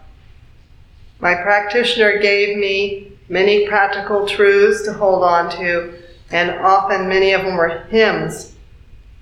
[1.19, 5.93] My practitioner gave me many practical truths to hold on to,
[6.31, 8.53] and often many of them were hymns.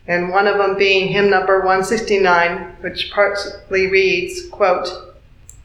[0.07, 4.87] And one of them being hymn number 169, which partly reads, quote,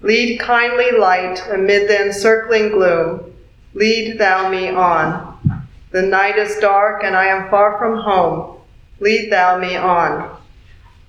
[0.00, 3.34] Lead kindly light amid the encircling gloom,
[3.74, 5.66] lead thou me on.
[5.90, 8.60] The night is dark and I am far from home,
[8.98, 10.38] lead thou me on.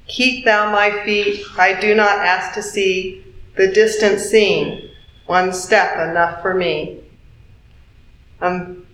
[0.08, 3.24] Keep thou my feet, I do not ask to see
[3.56, 4.90] the distant scene,
[5.26, 7.00] one step enough for me.
[8.42, 8.86] Um,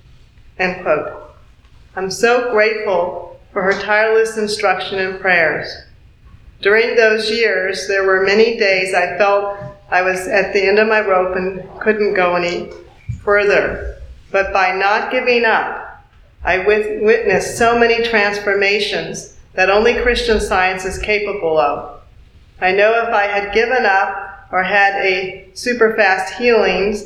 [0.59, 1.26] end quote.
[1.97, 5.67] I'm so grateful for her tireless instruction and prayers.
[6.61, 9.57] During those years, there were many days I felt
[9.89, 12.69] I was at the end of my rope and couldn't go any
[13.23, 13.99] further.
[14.31, 16.03] But by not giving up,
[16.43, 22.01] I witnessed so many transformations that only Christian science is capable of.
[22.61, 27.05] I know if I had given up or had a super fast healings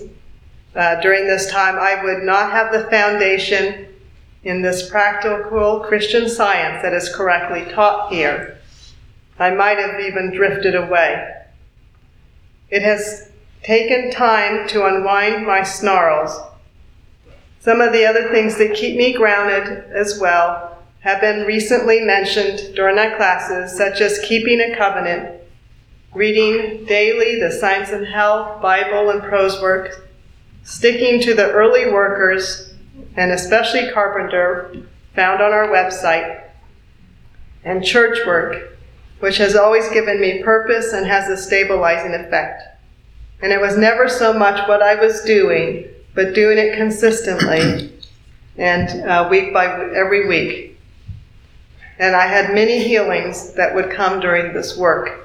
[0.76, 3.88] uh, during this time, I would not have the foundation
[4.44, 8.58] in this practical Christian science that is correctly taught here.
[9.38, 11.36] I might have even drifted away.
[12.70, 13.32] It has
[13.64, 16.40] taken time to unwind my snarls.
[17.60, 22.76] Some of the other things that keep me grounded as well have been recently mentioned
[22.76, 25.42] during our classes, such as keeping a covenant,
[26.14, 29.98] reading daily the Science and Health, Bible, and prose works,
[30.64, 32.71] sticking to the early workers,
[33.16, 34.76] and especially Carpenter,
[35.16, 36.42] found on our website,
[37.64, 38.78] and church work,
[39.20, 42.64] which has always given me purpose and has a stabilizing effect.
[43.42, 47.94] And it was never so much what I was doing, but doing it consistently
[48.58, 50.80] and uh, week by every week.
[52.00, 55.22] And I had many healings that would come during this work.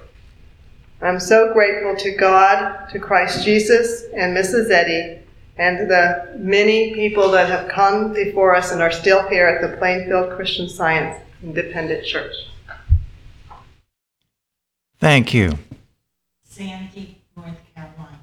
[1.01, 4.71] I'm so grateful to God, to Christ Jesus, and Mrs.
[4.71, 5.21] Eddy,
[5.59, 9.77] and the many people that have come before us and are still here at the
[9.77, 12.35] Plainfield Christian Science Independent Church.
[14.99, 15.53] Thank you.
[16.45, 18.19] Sandy, North Carolina.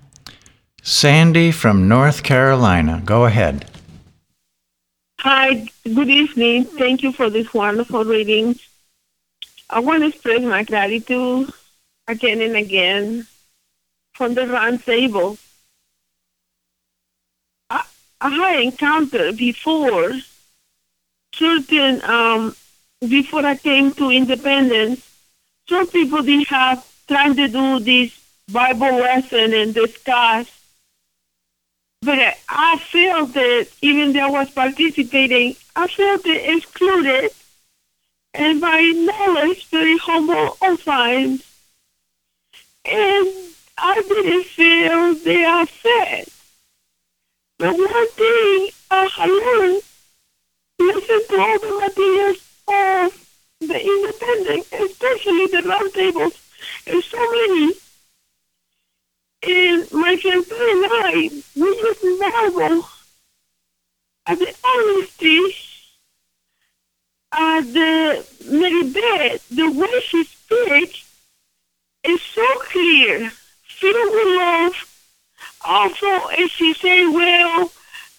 [0.81, 3.01] Sandy from North Carolina.
[3.05, 3.65] Go ahead.
[5.19, 6.65] Hi, good evening.
[6.65, 8.59] Thank you for this wonderful reading.
[9.69, 11.49] I want to express my gratitude
[12.07, 13.25] again and again
[14.13, 15.37] from the round table.
[18.23, 20.13] I, had encountered before
[21.33, 22.55] certain, um,
[23.01, 25.01] before I came to independence,
[25.67, 28.17] some people didn't have time to do this
[28.51, 30.49] Bible lesson and discuss.
[32.01, 37.31] But I- felt that even though I was participating, I felt excluded
[38.33, 41.43] and my knowledge very humble of science.
[42.85, 43.27] And
[43.77, 46.32] I didn't feel they are fed.
[47.63, 49.81] But one thing I learned,
[50.79, 52.37] listen to all the materials
[52.67, 53.27] of
[53.61, 56.33] the independent, especially the round tables,
[56.87, 57.73] and so many.
[59.43, 62.85] And my fiance and I, we just marvel
[64.25, 65.55] at the honesty
[67.31, 71.09] uh, the Mary Beth, the way she speaks
[72.03, 73.31] is so clear,
[73.63, 74.92] filled with love.
[75.65, 77.71] Also, as she say, well,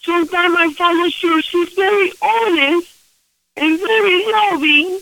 [0.03, 2.95] sometimes I follow her, she's very honest
[3.57, 5.01] and very loving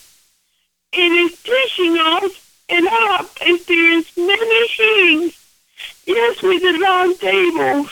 [0.93, 5.39] and is teaching us and I have experienced many things.
[6.07, 7.89] Yes, with the round table.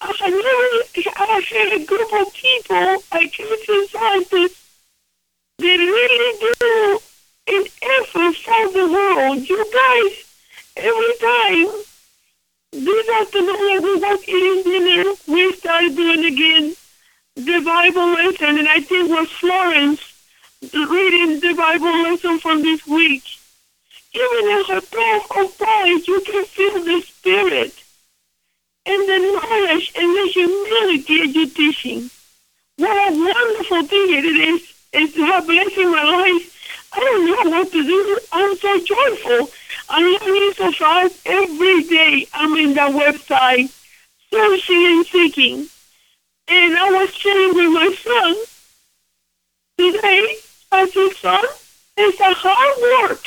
[0.00, 4.68] I never I had a group of people, I Christian scientists,
[5.58, 6.98] they really do
[7.48, 9.48] an effort for the world.
[9.48, 10.24] You guys,
[10.76, 11.87] every time,
[12.72, 16.74] this afternoon when we was eating dinner, we started doing again
[17.34, 20.00] the Bible lesson, and I think was Florence
[20.62, 23.22] reading the Bible lesson from this week.
[24.14, 27.74] Even in her tone of voice, you can feel the spirit
[28.86, 32.10] and the knowledge and the humility you're teaching.
[32.76, 34.24] What a wonderful thing it
[34.94, 36.47] is to have blessing my life.
[36.92, 38.18] I don't know what to do.
[38.32, 39.50] I'm so joyful.
[39.88, 42.26] I'm learning so fast every day.
[42.32, 43.72] I'm in that website,
[44.30, 45.66] searching and seeking.
[46.48, 48.36] And I was sharing with my son
[49.78, 50.36] today.
[50.72, 51.44] I said, son,
[51.96, 53.24] it's a hard work.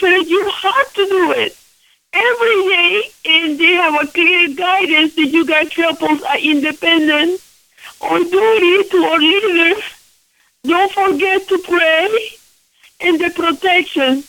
[0.00, 1.56] But you have to do it
[2.12, 7.40] every day, and they have a clear guidance that you guys help us are independent
[8.00, 9.82] or duty to our leaders.
[10.64, 12.08] Don't forget to pray
[13.00, 14.24] and the protection.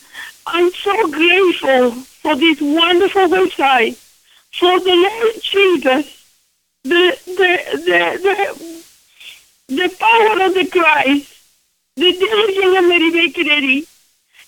[0.46, 3.96] I'm so grateful for this wonderful website,
[4.52, 6.26] for the Lord Jesus,
[6.84, 7.52] the the
[7.86, 8.84] the
[9.70, 11.34] the, the power of the Christ,
[11.96, 13.88] the diligence of Mary Baker Eddy,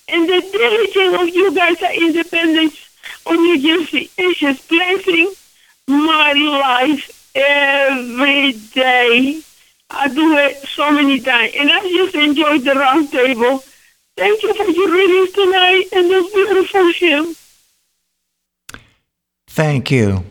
[0.08, 2.76] and the diligence of you guys at Independence
[3.24, 4.10] of New Jersey.
[4.18, 5.32] It's just blessing
[5.88, 9.42] my life every day.
[9.90, 13.64] I do it so many times, and I just enjoyed the round table.
[14.16, 17.36] Thank you for your readings tonight and this beautiful hymn.
[19.46, 20.24] Thank you.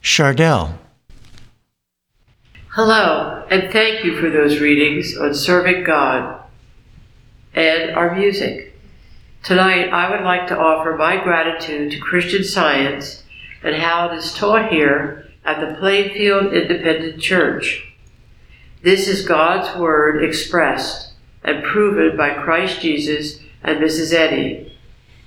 [0.00, 0.78] Chardell.
[2.68, 6.42] Hello, and thank you for those readings on serving God
[7.54, 8.74] and our music.
[9.42, 13.24] Tonight, I would like to offer my gratitude to Christian Science
[13.62, 17.92] and how it is taught here at the Plainfield Independent Church.
[18.82, 21.12] This is God's Word expressed
[21.42, 24.12] and proven by Christ Jesus and Mrs.
[24.12, 24.76] Eddy.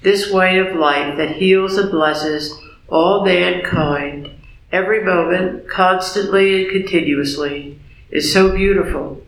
[0.02, 2.58] This way of life that heals and blesses
[2.88, 4.30] all mankind
[4.72, 7.80] every moment, constantly and continuously,
[8.12, 9.22] is so beautiful.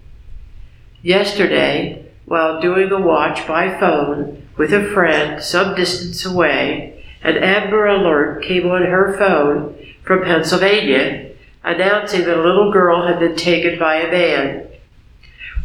[1.01, 7.87] Yesterday, while doing a watch by phone with a friend some distance away, an Amber
[7.87, 9.75] Alert came on her phone
[10.07, 11.31] from Pennsylvania
[11.65, 14.65] announcing that a little girl had been taken by a man.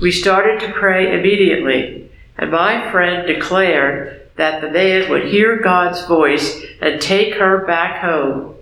[0.00, 6.04] We started to pray immediately, and my friend declared that the man would hear God's
[6.06, 8.56] voice and take her back home.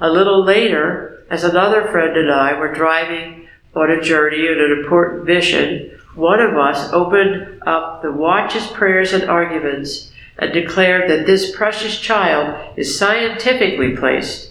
[0.00, 4.80] A little later, as another friend and I were driving on a journey on an
[4.82, 11.26] important mission, one of us opened up the Watch's prayers and arguments and declared that
[11.26, 14.47] this precious child is scientifically placed.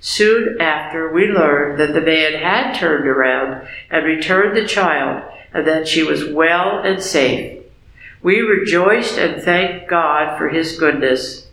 [0.00, 5.22] Soon after, we learned that the man had turned around and returned the child
[5.52, 7.62] and that she was well and safe.
[8.22, 11.48] We rejoiced and thanked God for his goodness.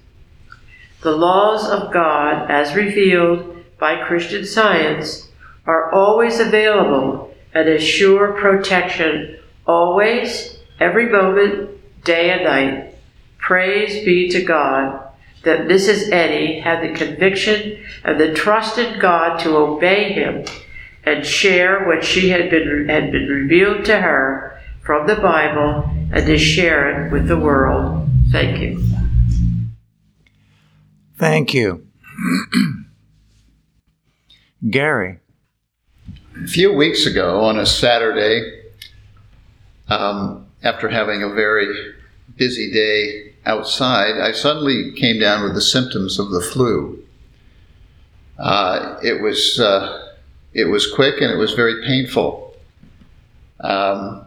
[1.01, 5.29] The laws of God, as revealed by Christian science,
[5.65, 12.95] are always available and assure protection always, every moment, day and night.
[13.37, 15.01] Praise be to God
[15.43, 16.11] that Mrs.
[16.11, 20.45] Eddy had the conviction and the trust in God to obey him
[21.03, 26.25] and share what she had been had been revealed to her from the Bible and
[26.25, 28.07] to share it with the world.
[28.31, 28.85] Thank you.
[31.17, 31.87] Thank you.
[34.69, 35.19] Gary.
[36.43, 38.63] A few weeks ago on a Saturday,
[39.87, 41.93] um, after having a very
[42.35, 47.04] busy day outside, I suddenly came down with the symptoms of the flu.
[48.37, 50.13] Uh, it was uh,
[50.53, 52.55] it was quick and it was very painful.
[53.61, 54.25] Um,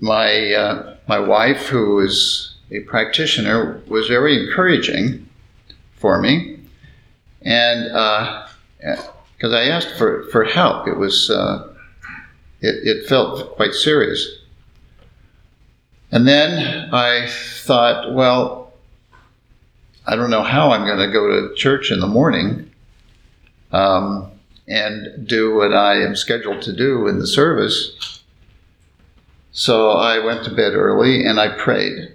[0.00, 5.28] my uh, my wife, who is a practitioner, was very encouraging
[5.94, 6.58] for me,
[7.42, 7.84] and
[9.36, 11.72] because uh, I asked for, for help, it was uh,
[12.60, 14.28] it, it felt quite serious.
[16.10, 18.65] And then I thought, well,
[20.06, 22.70] I don't know how I'm going to go to church in the morning
[23.72, 24.30] um,
[24.68, 28.22] and do what I am scheduled to do in the service.
[29.50, 32.12] So I went to bed early and I prayed.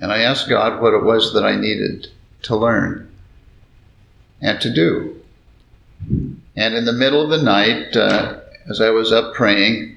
[0.00, 2.08] And I asked God what it was that I needed
[2.42, 3.10] to learn
[4.40, 5.20] and to do.
[6.56, 9.96] And in the middle of the night, uh, as I was up praying,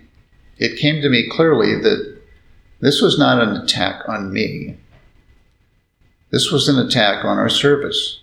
[0.57, 2.17] it came to me clearly that
[2.79, 4.77] this was not an attack on me.
[6.29, 8.19] This was an attack on our service.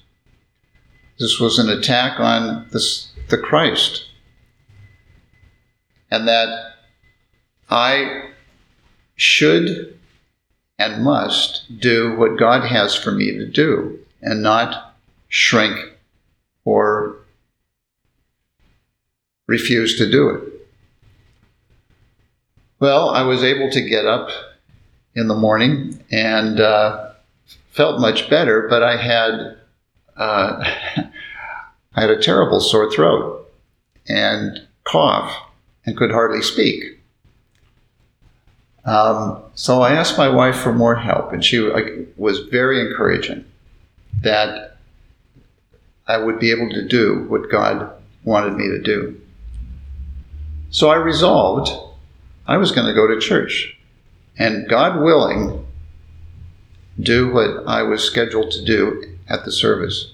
[1.19, 4.07] This was an attack on this, the Christ.
[6.11, 6.75] And that
[7.71, 8.31] I
[9.17, 9.99] should
[10.79, 14.97] and must do what God has for me to do and not
[15.29, 15.79] shrink
[16.65, 17.17] or
[19.47, 20.43] refuse to do it.
[22.81, 24.31] Well, I was able to get up
[25.15, 27.04] in the morning and uh,
[27.75, 29.57] felt much better, but I had
[30.17, 30.65] uh,
[31.97, 33.53] I had a terrible sore throat
[34.09, 35.35] and cough
[35.85, 37.01] and could hardly speak.
[38.85, 41.59] Um, so I asked my wife for more help, and she
[42.17, 43.45] was very encouraging
[44.23, 44.77] that
[46.07, 47.91] I would be able to do what God
[48.25, 49.21] wanted me to do.
[50.71, 51.71] So I resolved
[52.47, 53.79] I was going to go to church
[54.37, 55.64] and, God willing,
[57.01, 60.13] do what I was scheduled to do at the service.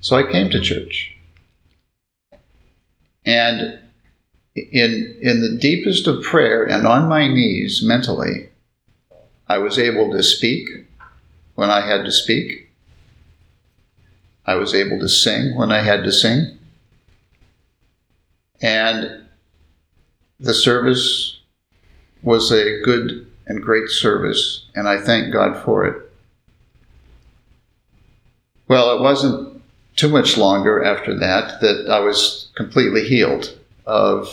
[0.00, 1.16] So I came to church.
[3.24, 3.78] And
[4.54, 8.48] in, in the deepest of prayer and on my knees mentally,
[9.48, 10.68] I was able to speak
[11.54, 12.70] when I had to speak.
[14.44, 16.58] I was able to sing when I had to sing.
[18.62, 19.26] And
[20.38, 21.40] the service
[22.22, 26.02] was a good and great service, and I thank God for it.
[28.68, 29.62] Well, it wasn't
[29.94, 33.56] too much longer after that that I was completely healed
[33.86, 34.28] of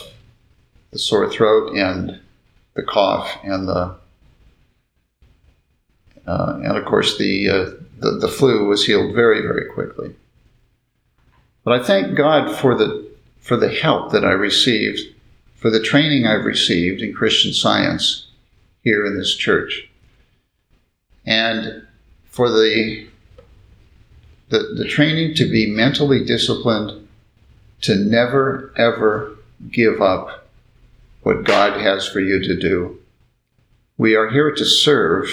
[0.91, 2.19] the sore throat and
[2.73, 3.95] the cough and the
[6.25, 7.65] uh, and of course the, uh,
[7.99, 10.15] the the flu was healed very very quickly.
[11.63, 13.07] But I thank God for the
[13.39, 15.01] for the help that I received,
[15.55, 18.27] for the training I've received in Christian Science
[18.83, 19.89] here in this church,
[21.25, 21.85] and
[22.25, 23.07] for the
[24.49, 27.07] the, the training to be mentally disciplined,
[27.81, 29.35] to never ever
[29.71, 30.47] give up
[31.23, 32.99] what God has for you to do.
[33.97, 35.29] We are here to serve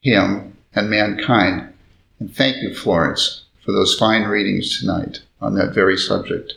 [0.00, 1.72] Him and mankind.
[2.18, 6.54] And thank you, Florence, for those fine readings tonight on that very subject.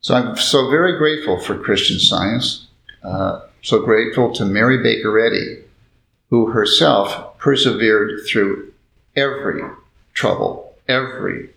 [0.00, 2.66] So I'm so very grateful for Christian Science,
[3.02, 5.60] uh, so grateful to Mary Baker Eddy,
[6.30, 8.72] who herself persevered through
[9.16, 9.60] every
[10.14, 11.50] trouble, every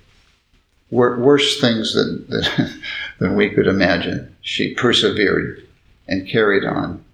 [0.90, 2.81] wor- worse things than, than,
[3.19, 4.36] than we could imagine.
[4.41, 5.68] She persevered
[6.07, 7.06] and carried on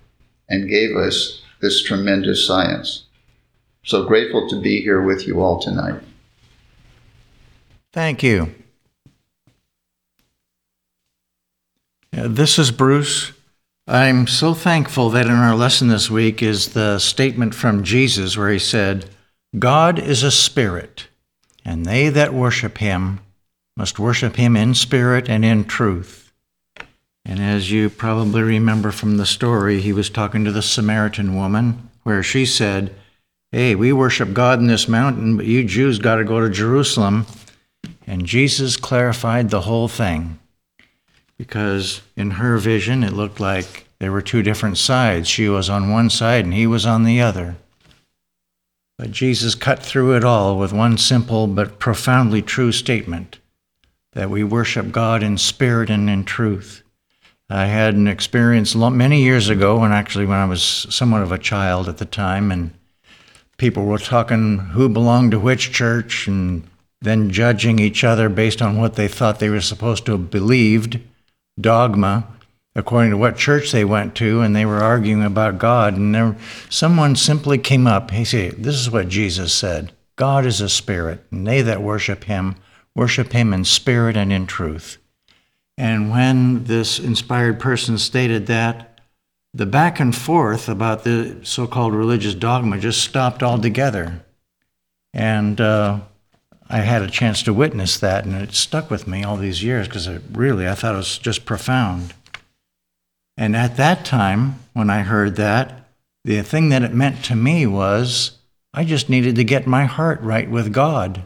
[0.47, 3.03] and gave us this tremendous science.
[3.83, 5.99] So grateful to be here with you all tonight.
[7.91, 8.55] Thank you.
[12.17, 13.34] Uh, this is Bruce.
[13.87, 18.49] I'm so thankful that in our lesson this week is the statement from Jesus where
[18.49, 19.05] he said,
[19.59, 21.07] God is a spirit,
[21.63, 23.19] and they that worship him
[23.77, 26.33] must worship him in spirit and in truth.
[27.23, 31.91] And as you probably remember from the story, he was talking to the Samaritan woman,
[32.01, 32.95] where she said,
[33.51, 37.27] Hey, we worship God in this mountain, but you Jews got to go to Jerusalem.
[38.07, 40.39] And Jesus clarified the whole thing
[41.37, 45.27] because in her vision, it looked like there were two different sides.
[45.27, 47.55] She was on one side and he was on the other.
[48.97, 53.39] But Jesus cut through it all with one simple but profoundly true statement
[54.13, 56.81] that we worship God in spirit and in truth.
[57.49, 61.37] I had an experience many years ago, and actually when I was somewhat of a
[61.37, 62.71] child at the time, and
[63.57, 66.67] people were talking who belonged to which church and
[67.01, 70.99] then judging each other based on what they thought they were supposed to have believed,
[71.59, 72.27] dogma.
[72.77, 75.95] according to what church they went to, and they were arguing about God.
[75.95, 76.35] And there,
[76.69, 78.11] someone simply came up.
[78.11, 82.25] He said, This is what Jesus said God is a spirit, and they that worship
[82.25, 82.55] him
[82.95, 84.97] worship him in spirit and in truth.
[85.77, 89.01] And when this inspired person stated that,
[89.53, 94.23] the back and forth about the so called religious dogma just stopped altogether.
[95.13, 96.01] And uh,
[96.67, 99.87] I had a chance to witness that, and it stuck with me all these years
[99.87, 102.13] because it really, I thought it was just profound.
[103.37, 105.89] And at that time, when I heard that,
[106.23, 108.37] the thing that it meant to me was
[108.73, 111.23] I just needed to get my heart right with God.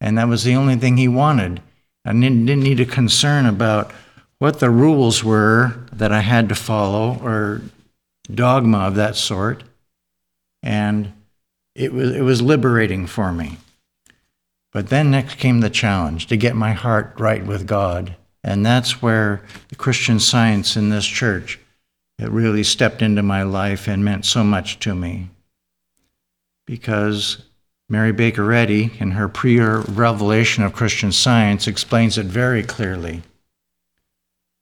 [0.00, 1.60] And that was the only thing He wanted.
[2.04, 3.92] I didn't, need a concern about
[4.38, 7.62] what the rules were that I had to follow or
[8.32, 9.62] dogma of that sort.
[10.62, 11.12] And
[11.74, 13.58] it was, it was liberating for me.
[14.74, 18.16] But then next came the challenge to get my heart right with God.
[18.42, 21.58] And that's where the Christian science in this church
[22.18, 25.30] it really stepped into my life and meant so much to me.
[26.64, 27.42] Because
[27.88, 33.22] Mary Baker Eddy, in her pre revelation of Christian science, explains it very clearly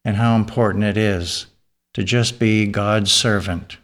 [0.05, 1.47] and how important it is
[1.95, 3.77] to just be God's servant.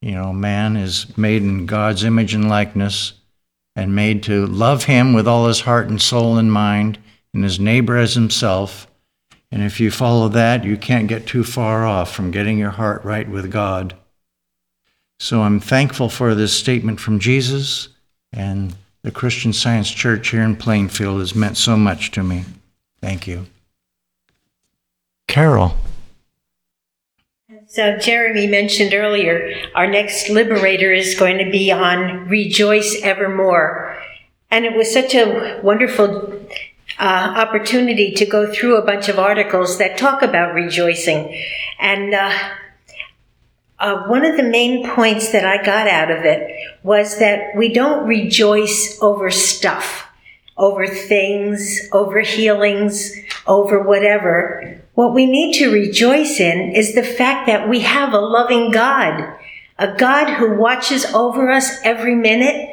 [0.00, 3.14] You know, man is made in God's image and likeness
[3.76, 6.98] and made to love him with all his heart and soul and mind,
[7.32, 8.86] and his neighbor as himself.
[9.52, 13.04] And if you follow that, you can't get too far off from getting your heart
[13.04, 13.94] right with God.
[15.18, 17.88] So I'm thankful for this statement from Jesus,
[18.32, 22.44] and the Christian Science Church here in Plainfield has meant so much to me.
[23.00, 23.46] Thank you.
[25.26, 25.76] Carol.
[27.72, 33.96] So, Jeremy mentioned earlier, our next Liberator is going to be on Rejoice Evermore.
[34.50, 36.32] And it was such a wonderful
[36.98, 41.40] uh, opportunity to go through a bunch of articles that talk about rejoicing.
[41.78, 42.36] And uh,
[43.78, 46.50] uh, one of the main points that I got out of it
[46.82, 50.08] was that we don't rejoice over stuff,
[50.56, 53.14] over things, over healings,
[53.46, 54.80] over whatever.
[54.94, 59.34] What we need to rejoice in is the fact that we have a loving God,
[59.78, 62.68] a God who watches over us every minute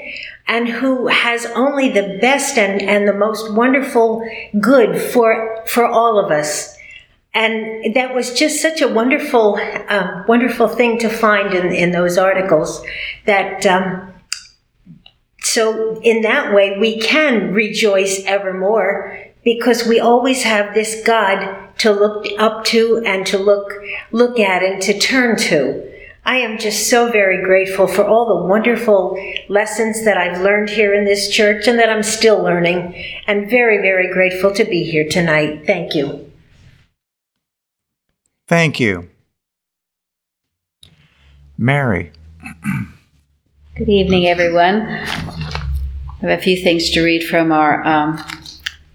[0.47, 4.27] and who has only the best and, and the most wonderful
[4.59, 6.77] good for, for all of us.
[7.33, 12.17] And that was just such a wonderful, uh, wonderful thing to find in, in those
[12.17, 12.83] articles
[13.25, 14.13] that, um,
[15.41, 21.89] so in that way, we can rejoice evermore because we always have this God to
[21.89, 23.71] look up to and to look
[24.11, 25.89] look at and to turn to.
[26.25, 29.17] I am just so very grateful for all the wonderful
[29.47, 33.77] lessons that I've learned here in this church and that I'm still learning and very
[33.77, 35.65] very grateful to be here tonight.
[35.65, 36.29] Thank you.
[38.49, 39.07] Thank you.
[41.57, 42.11] Mary.
[43.77, 44.81] Good evening, everyone.
[44.81, 48.17] I have a few things to read from our um,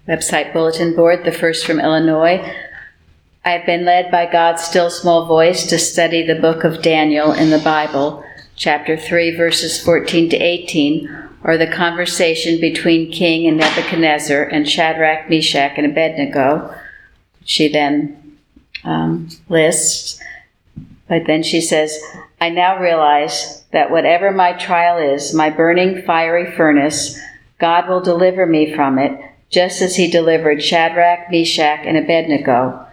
[0.07, 1.23] website bulletin board.
[1.23, 2.53] The first from Illinois.
[3.45, 7.33] I have been led by God's still small voice to study the book of Daniel
[7.33, 8.23] in the Bible,
[8.55, 15.29] chapter 3, verses 14 to 18, or the conversation between King and Nebuchadnezzar and Shadrach,
[15.29, 16.73] Meshach, and Abednego.
[17.43, 18.37] She then
[18.85, 20.21] um, lists,
[21.09, 22.01] but then she says,
[22.39, 27.19] I now realize that whatever my trial is, my burning fiery furnace,
[27.59, 29.19] God will deliver me from it,
[29.53, 32.87] just as he delivered Shadrach, Meshach, and Abednego.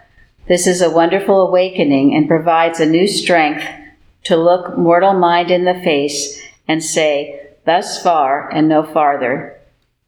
[0.47, 3.65] This is a wonderful awakening and provides a new strength
[4.25, 9.59] to look mortal mind in the face and say, Thus far and no farther.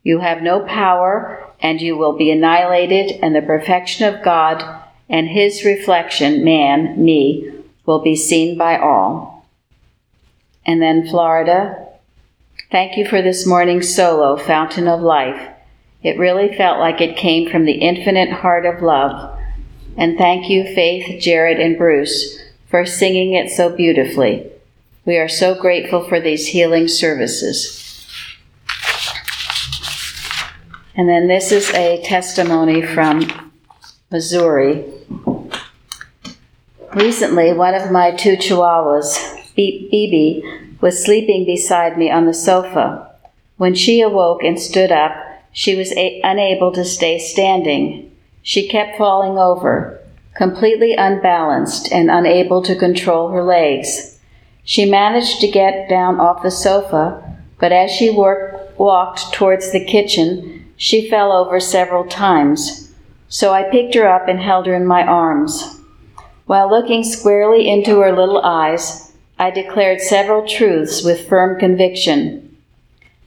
[0.03, 4.63] You have no power, and you will be annihilated, and the perfection of God
[5.09, 7.51] and his reflection, man, me,
[7.85, 9.47] will be seen by all.
[10.65, 11.87] And then Florida.
[12.71, 15.52] Thank you for this morning's solo, Fountain of Life.
[16.03, 19.39] It really felt like it came from the infinite heart of love
[19.97, 24.49] and thank you, Faith, Jared, and Bruce, for singing it so beautifully.
[25.05, 27.79] We are so grateful for these healing services.
[30.95, 33.51] And then this is a testimony from
[34.11, 34.85] Missouri.
[36.95, 40.43] Recently, one of my two chihuahuas, Bibi,
[40.81, 43.11] was sleeping beside me on the sofa.
[43.57, 48.11] When she awoke and stood up, she was a- unable to stay standing.
[48.41, 50.01] She kept falling over,
[50.35, 54.19] completely unbalanced and unable to control her legs.
[54.65, 60.65] She managed to get down off the sofa, but as she walked towards the kitchen,
[60.75, 62.91] she fell over several times.
[63.29, 65.79] So I picked her up and held her in my arms.
[66.45, 72.57] While looking squarely into her little eyes, I declared several truths with firm conviction.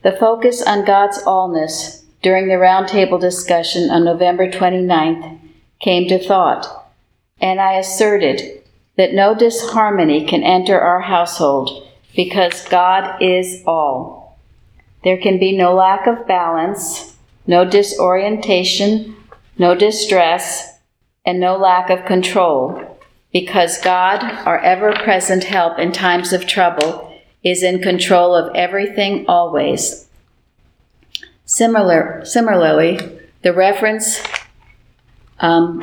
[0.02, 1.95] The focus on God's allness
[2.26, 5.38] during the roundtable discussion on November 29th
[5.78, 6.90] came to thought,
[7.40, 8.64] and I asserted
[8.96, 14.40] that no disharmony can enter our household because God is all.
[15.04, 17.16] There can be no lack of balance,
[17.46, 19.14] no disorientation,
[19.56, 20.80] no distress,
[21.24, 22.98] and no lack of control,
[23.32, 29.26] because God, our ever present help in times of trouble, is in control of everything
[29.28, 30.05] always.
[31.46, 32.98] Similar, similarly,
[33.42, 34.20] the reference
[35.38, 35.80] um,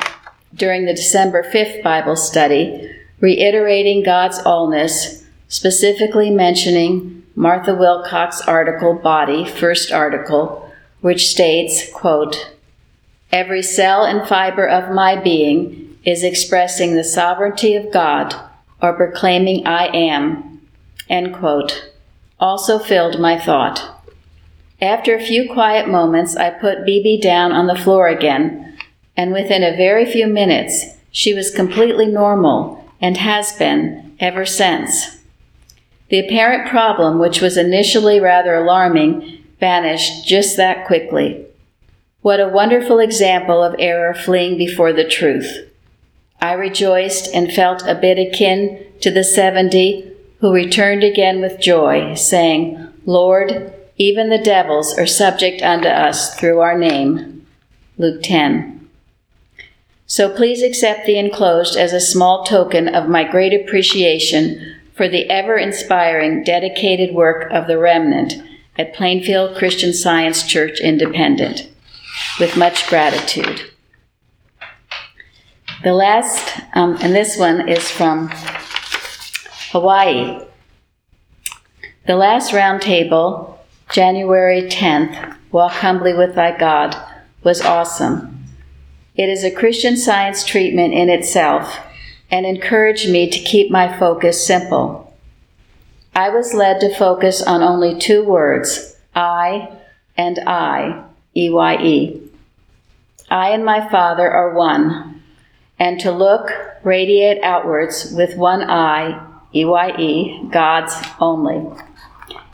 [0.53, 2.91] during the December 5th Bible study,
[3.21, 10.69] reiterating God's allness, specifically mentioning Martha Wilcox' article, Body, first article,
[10.99, 12.51] which states, quote,
[13.31, 18.35] Every cell and fiber of my being is expressing the sovereignty of God
[18.81, 20.61] or proclaiming I am,
[21.09, 21.89] end quote,
[22.37, 23.92] also filled my thought.
[24.83, 28.77] After a few quiet moments, I put Bibi down on the floor again,
[29.15, 35.19] and within a very few minutes, she was completely normal and has been ever since.
[36.09, 41.45] The apparent problem, which was initially rather alarming, vanished just that quickly.
[42.21, 45.65] What a wonderful example of error fleeing before the truth.
[46.41, 52.15] I rejoiced and felt a bit akin to the seventy who returned again with joy,
[52.15, 53.73] saying, Lord,
[54.03, 57.47] even the devils are subject unto us through our name.
[57.97, 58.89] Luke 10.
[60.05, 65.29] So please accept the enclosed as a small token of my great appreciation for the
[65.29, 68.33] ever inspiring, dedicated work of the remnant
[68.77, 71.69] at Plainfield Christian Science Church Independent
[72.41, 73.71] with much gratitude.
[75.81, 78.29] The last, um, and this one is from
[79.71, 80.45] Hawaii.
[82.05, 83.53] The last roundtable,
[83.91, 86.95] January 10th, Walk Humbly with Thy God,
[87.43, 88.45] was awesome.
[89.15, 91.79] It is a Christian science treatment in itself
[92.31, 95.13] and encouraged me to keep my focus simple.
[96.15, 99.77] I was led to focus on only two words I
[100.17, 101.03] and I,
[101.35, 102.31] E Y E.
[103.29, 105.21] I and my Father are one,
[105.79, 106.51] and to look,
[106.83, 111.61] radiate outwards with one eye, EYE, God's only.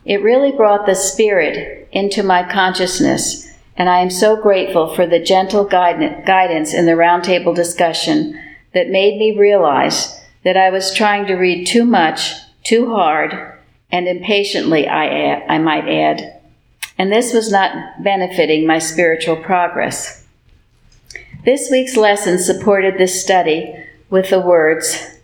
[0.06, 3.48] It really brought the Spirit into my consciousness,
[3.78, 8.40] and I am so grateful for the gentle guidance in the roundtable discussion
[8.74, 13.58] that made me realize that I was trying to read too much, too hard,
[13.92, 16.40] and impatiently, I, add, I might add
[17.00, 20.28] and this was not benefiting my spiritual progress.
[21.46, 23.74] This week's lesson supported this study
[24.10, 25.18] with the words,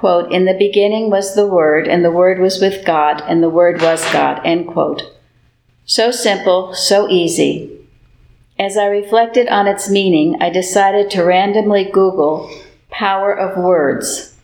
[0.00, 3.50] quote, In the beginning was the Word, and the Word was with God, and the
[3.50, 5.02] Word was God, end quote.
[5.84, 7.86] So simple, so easy.
[8.58, 12.50] As I reflected on its meaning, I decided to randomly Google
[12.88, 14.34] power of words,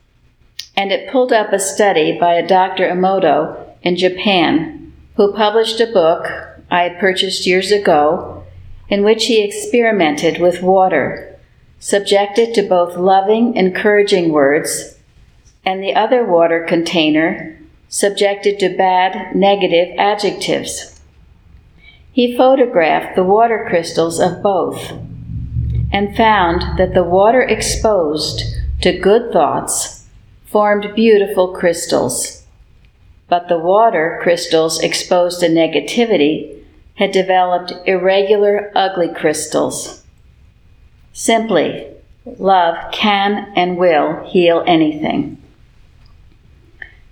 [0.76, 2.88] and it pulled up a study by a Dr.
[2.88, 6.26] Emoto in Japan who published a book
[6.70, 8.44] I had purchased years ago,
[8.90, 11.38] in which he experimented with water,
[11.78, 14.95] subjected to both loving, encouraging words,
[15.66, 21.00] and the other water container subjected to bad, negative adjectives.
[22.12, 24.92] He photographed the water crystals of both
[25.92, 28.42] and found that the water exposed
[28.82, 30.06] to good thoughts
[30.46, 32.44] formed beautiful crystals,
[33.28, 36.62] but the water crystals exposed to negativity
[36.94, 40.02] had developed irregular, ugly crystals.
[41.12, 41.88] Simply,
[42.24, 45.42] love can and will heal anything.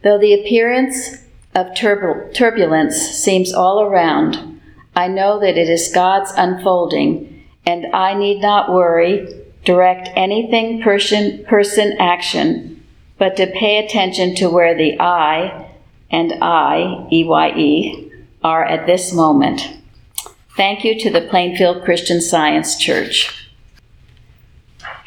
[0.05, 1.17] Though the appearance
[1.55, 4.61] of turbul- turbulence seems all around,
[4.95, 9.27] I know that it is God's unfolding, and I need not worry,
[9.65, 12.85] direct anything person, person action,
[13.17, 15.71] but to pay attention to where the I
[16.11, 18.11] and I, EYE,
[18.43, 19.79] are at this moment.
[20.55, 23.49] Thank you to the Plainfield Christian Science Church.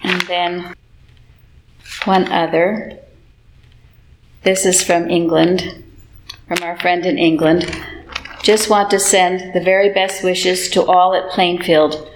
[0.02, 0.74] And then
[2.06, 2.98] one other.
[4.44, 5.84] This is from England,
[6.48, 7.70] from our friend in England.
[8.44, 12.10] Just want to send the very best wishes to all at Plainfield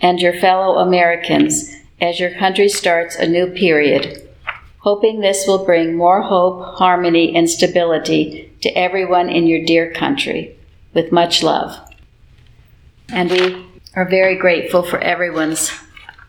[0.00, 4.28] and your fellow Americans as your country starts a new period,
[4.78, 10.56] hoping this will bring more hope, harmony, and stability to everyone in your dear country.
[10.94, 11.74] With much love.
[13.08, 13.66] And we
[13.96, 15.72] are very grateful for everyone's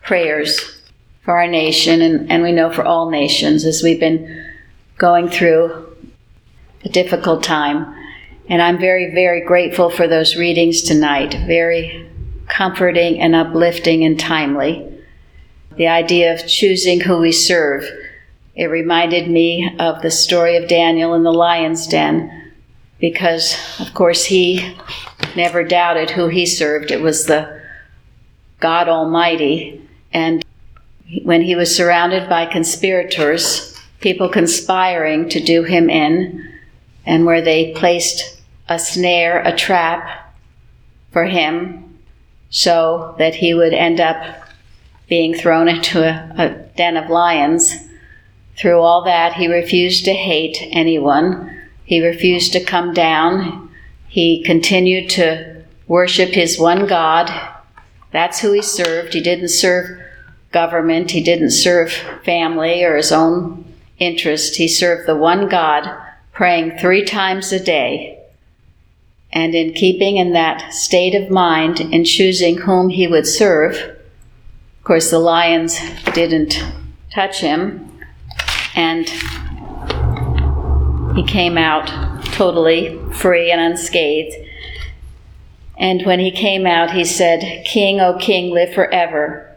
[0.02, 0.80] prayers
[1.22, 4.53] for our nation, and, and we know for all nations as we've been
[5.04, 5.86] going through
[6.82, 7.94] a difficult time.
[8.48, 11.34] And I'm very, very grateful for those readings tonight.
[11.46, 12.10] Very
[12.48, 14.90] comforting and uplifting and timely.
[15.76, 17.84] The idea of choosing who we serve.
[18.54, 22.52] It reminded me of the story of Daniel in the lion's den
[22.98, 24.74] because, of course, he
[25.36, 26.90] never doubted who he served.
[26.90, 27.60] It was the
[28.58, 29.86] God Almighty.
[30.14, 30.42] And
[31.24, 33.73] when he was surrounded by conspirators,
[34.04, 36.46] people conspiring to do him in,
[37.06, 40.30] and where they placed a snare, a trap
[41.10, 41.98] for him,
[42.50, 44.22] so that he would end up
[45.08, 47.74] being thrown into a, a den of lions.
[48.58, 51.62] Through all that, he refused to hate anyone.
[51.86, 53.70] He refused to come down.
[54.06, 57.32] He continued to worship his one God.
[58.10, 59.14] That's who he served.
[59.14, 59.98] He didn't serve
[60.52, 61.90] government, he didn't serve
[62.22, 63.64] family or his own
[63.98, 64.56] interest.
[64.56, 65.88] He served the one God,
[66.32, 68.18] praying three times a day.
[69.32, 74.84] And in keeping in that state of mind in choosing whom he would serve, of
[74.84, 75.80] course, the lions
[76.12, 76.62] didn't
[77.10, 77.90] touch him,
[78.74, 79.08] and
[81.16, 81.86] he came out
[82.26, 84.36] totally free and unscathed.
[85.78, 89.50] And when he came out, he said, King, O King, live forever.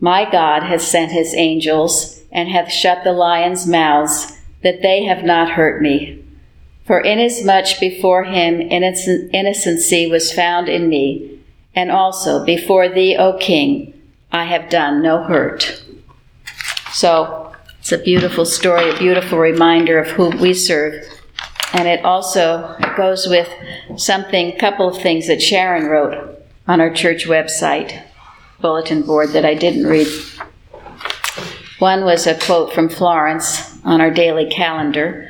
[0.00, 5.24] My God has sent his angels and hath shut the lions' mouths, that they have
[5.24, 6.22] not hurt me.
[6.84, 11.40] For inasmuch before him innocency was found in me,
[11.74, 13.94] and also before thee, O king,
[14.30, 15.82] I have done no hurt.
[16.92, 21.04] So it's a beautiful story, a beautiful reminder of who we serve.
[21.72, 23.48] And it also goes with
[23.96, 28.02] something, a couple of things that Sharon wrote on our church website
[28.60, 30.06] bulletin board that I didn't read.
[31.78, 35.28] One was a quote from Florence on our daily calendar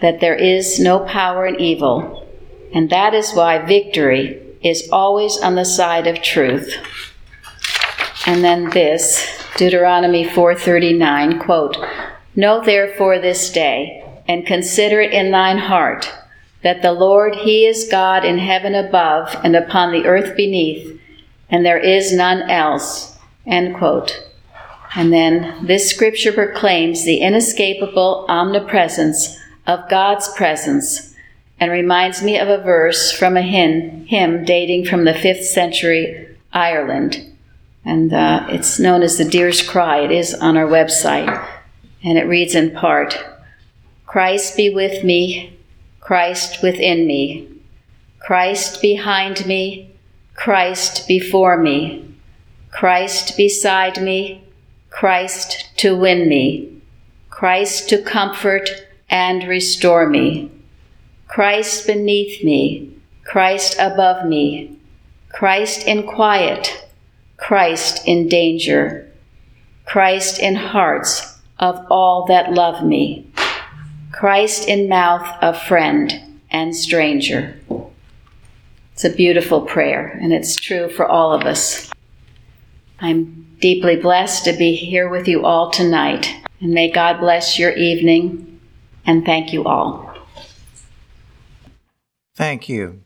[0.00, 2.26] that there is no power in evil,
[2.72, 6.74] and that is why victory is always on the side of truth.
[8.26, 9.26] And then this,
[9.56, 11.76] Deuteronomy 4:39, quote,
[12.34, 16.12] Know therefore this day, and consider it in thine heart,
[16.62, 21.00] that the Lord he is God in heaven above and upon the earth beneath,
[21.50, 23.16] and there is none else.
[23.46, 24.22] End quote.
[24.96, 31.14] And then this scripture proclaims the inescapable omnipresence of God's presence
[31.60, 36.34] and reminds me of a verse from a hymn, hymn dating from the 5th century
[36.50, 37.22] Ireland.
[37.84, 39.98] And uh, it's known as the Deer's Cry.
[39.98, 41.46] It is on our website.
[42.02, 43.18] And it reads in part
[44.06, 45.58] Christ be with me,
[46.00, 47.48] Christ within me,
[48.18, 49.94] Christ behind me,
[50.34, 52.14] Christ before me,
[52.70, 54.45] Christ beside me,
[54.96, 56.80] Christ to win me,
[57.28, 58.70] Christ to comfort
[59.10, 60.50] and restore me,
[61.28, 64.78] Christ beneath me, Christ above me,
[65.28, 66.88] Christ in quiet,
[67.36, 69.06] Christ in danger,
[69.84, 73.30] Christ in hearts of all that love me,
[74.12, 77.60] Christ in mouth of friend and stranger.
[78.94, 81.90] It's a beautiful prayer, and it's true for all of us.
[82.98, 87.72] I'm deeply blessed to be here with you all tonight, and may God bless your
[87.72, 88.60] evening,
[89.04, 90.14] and thank you all.
[92.34, 93.02] Thank you.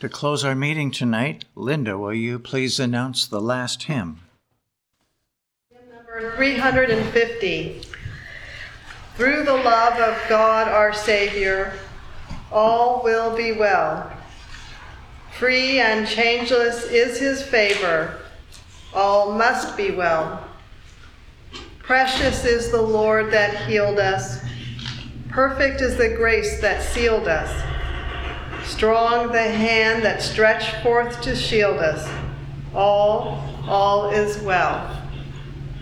[0.00, 4.20] To close our meeting tonight, Linda, will you please announce the last hymn?
[5.70, 7.82] Hymn number 350.
[9.16, 11.72] Through the love of God our Savior,
[12.52, 14.12] all will be well.
[15.38, 18.18] Free and changeless is his favor,
[18.92, 20.42] all must be well.
[21.78, 24.40] Precious is the Lord that healed us,
[25.28, 27.50] perfect is the grace that sealed us,
[28.64, 32.10] strong the hand that stretched forth to shield us.
[32.74, 35.00] All, all is well.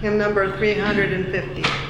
[0.03, 1.86] Hymn number 350.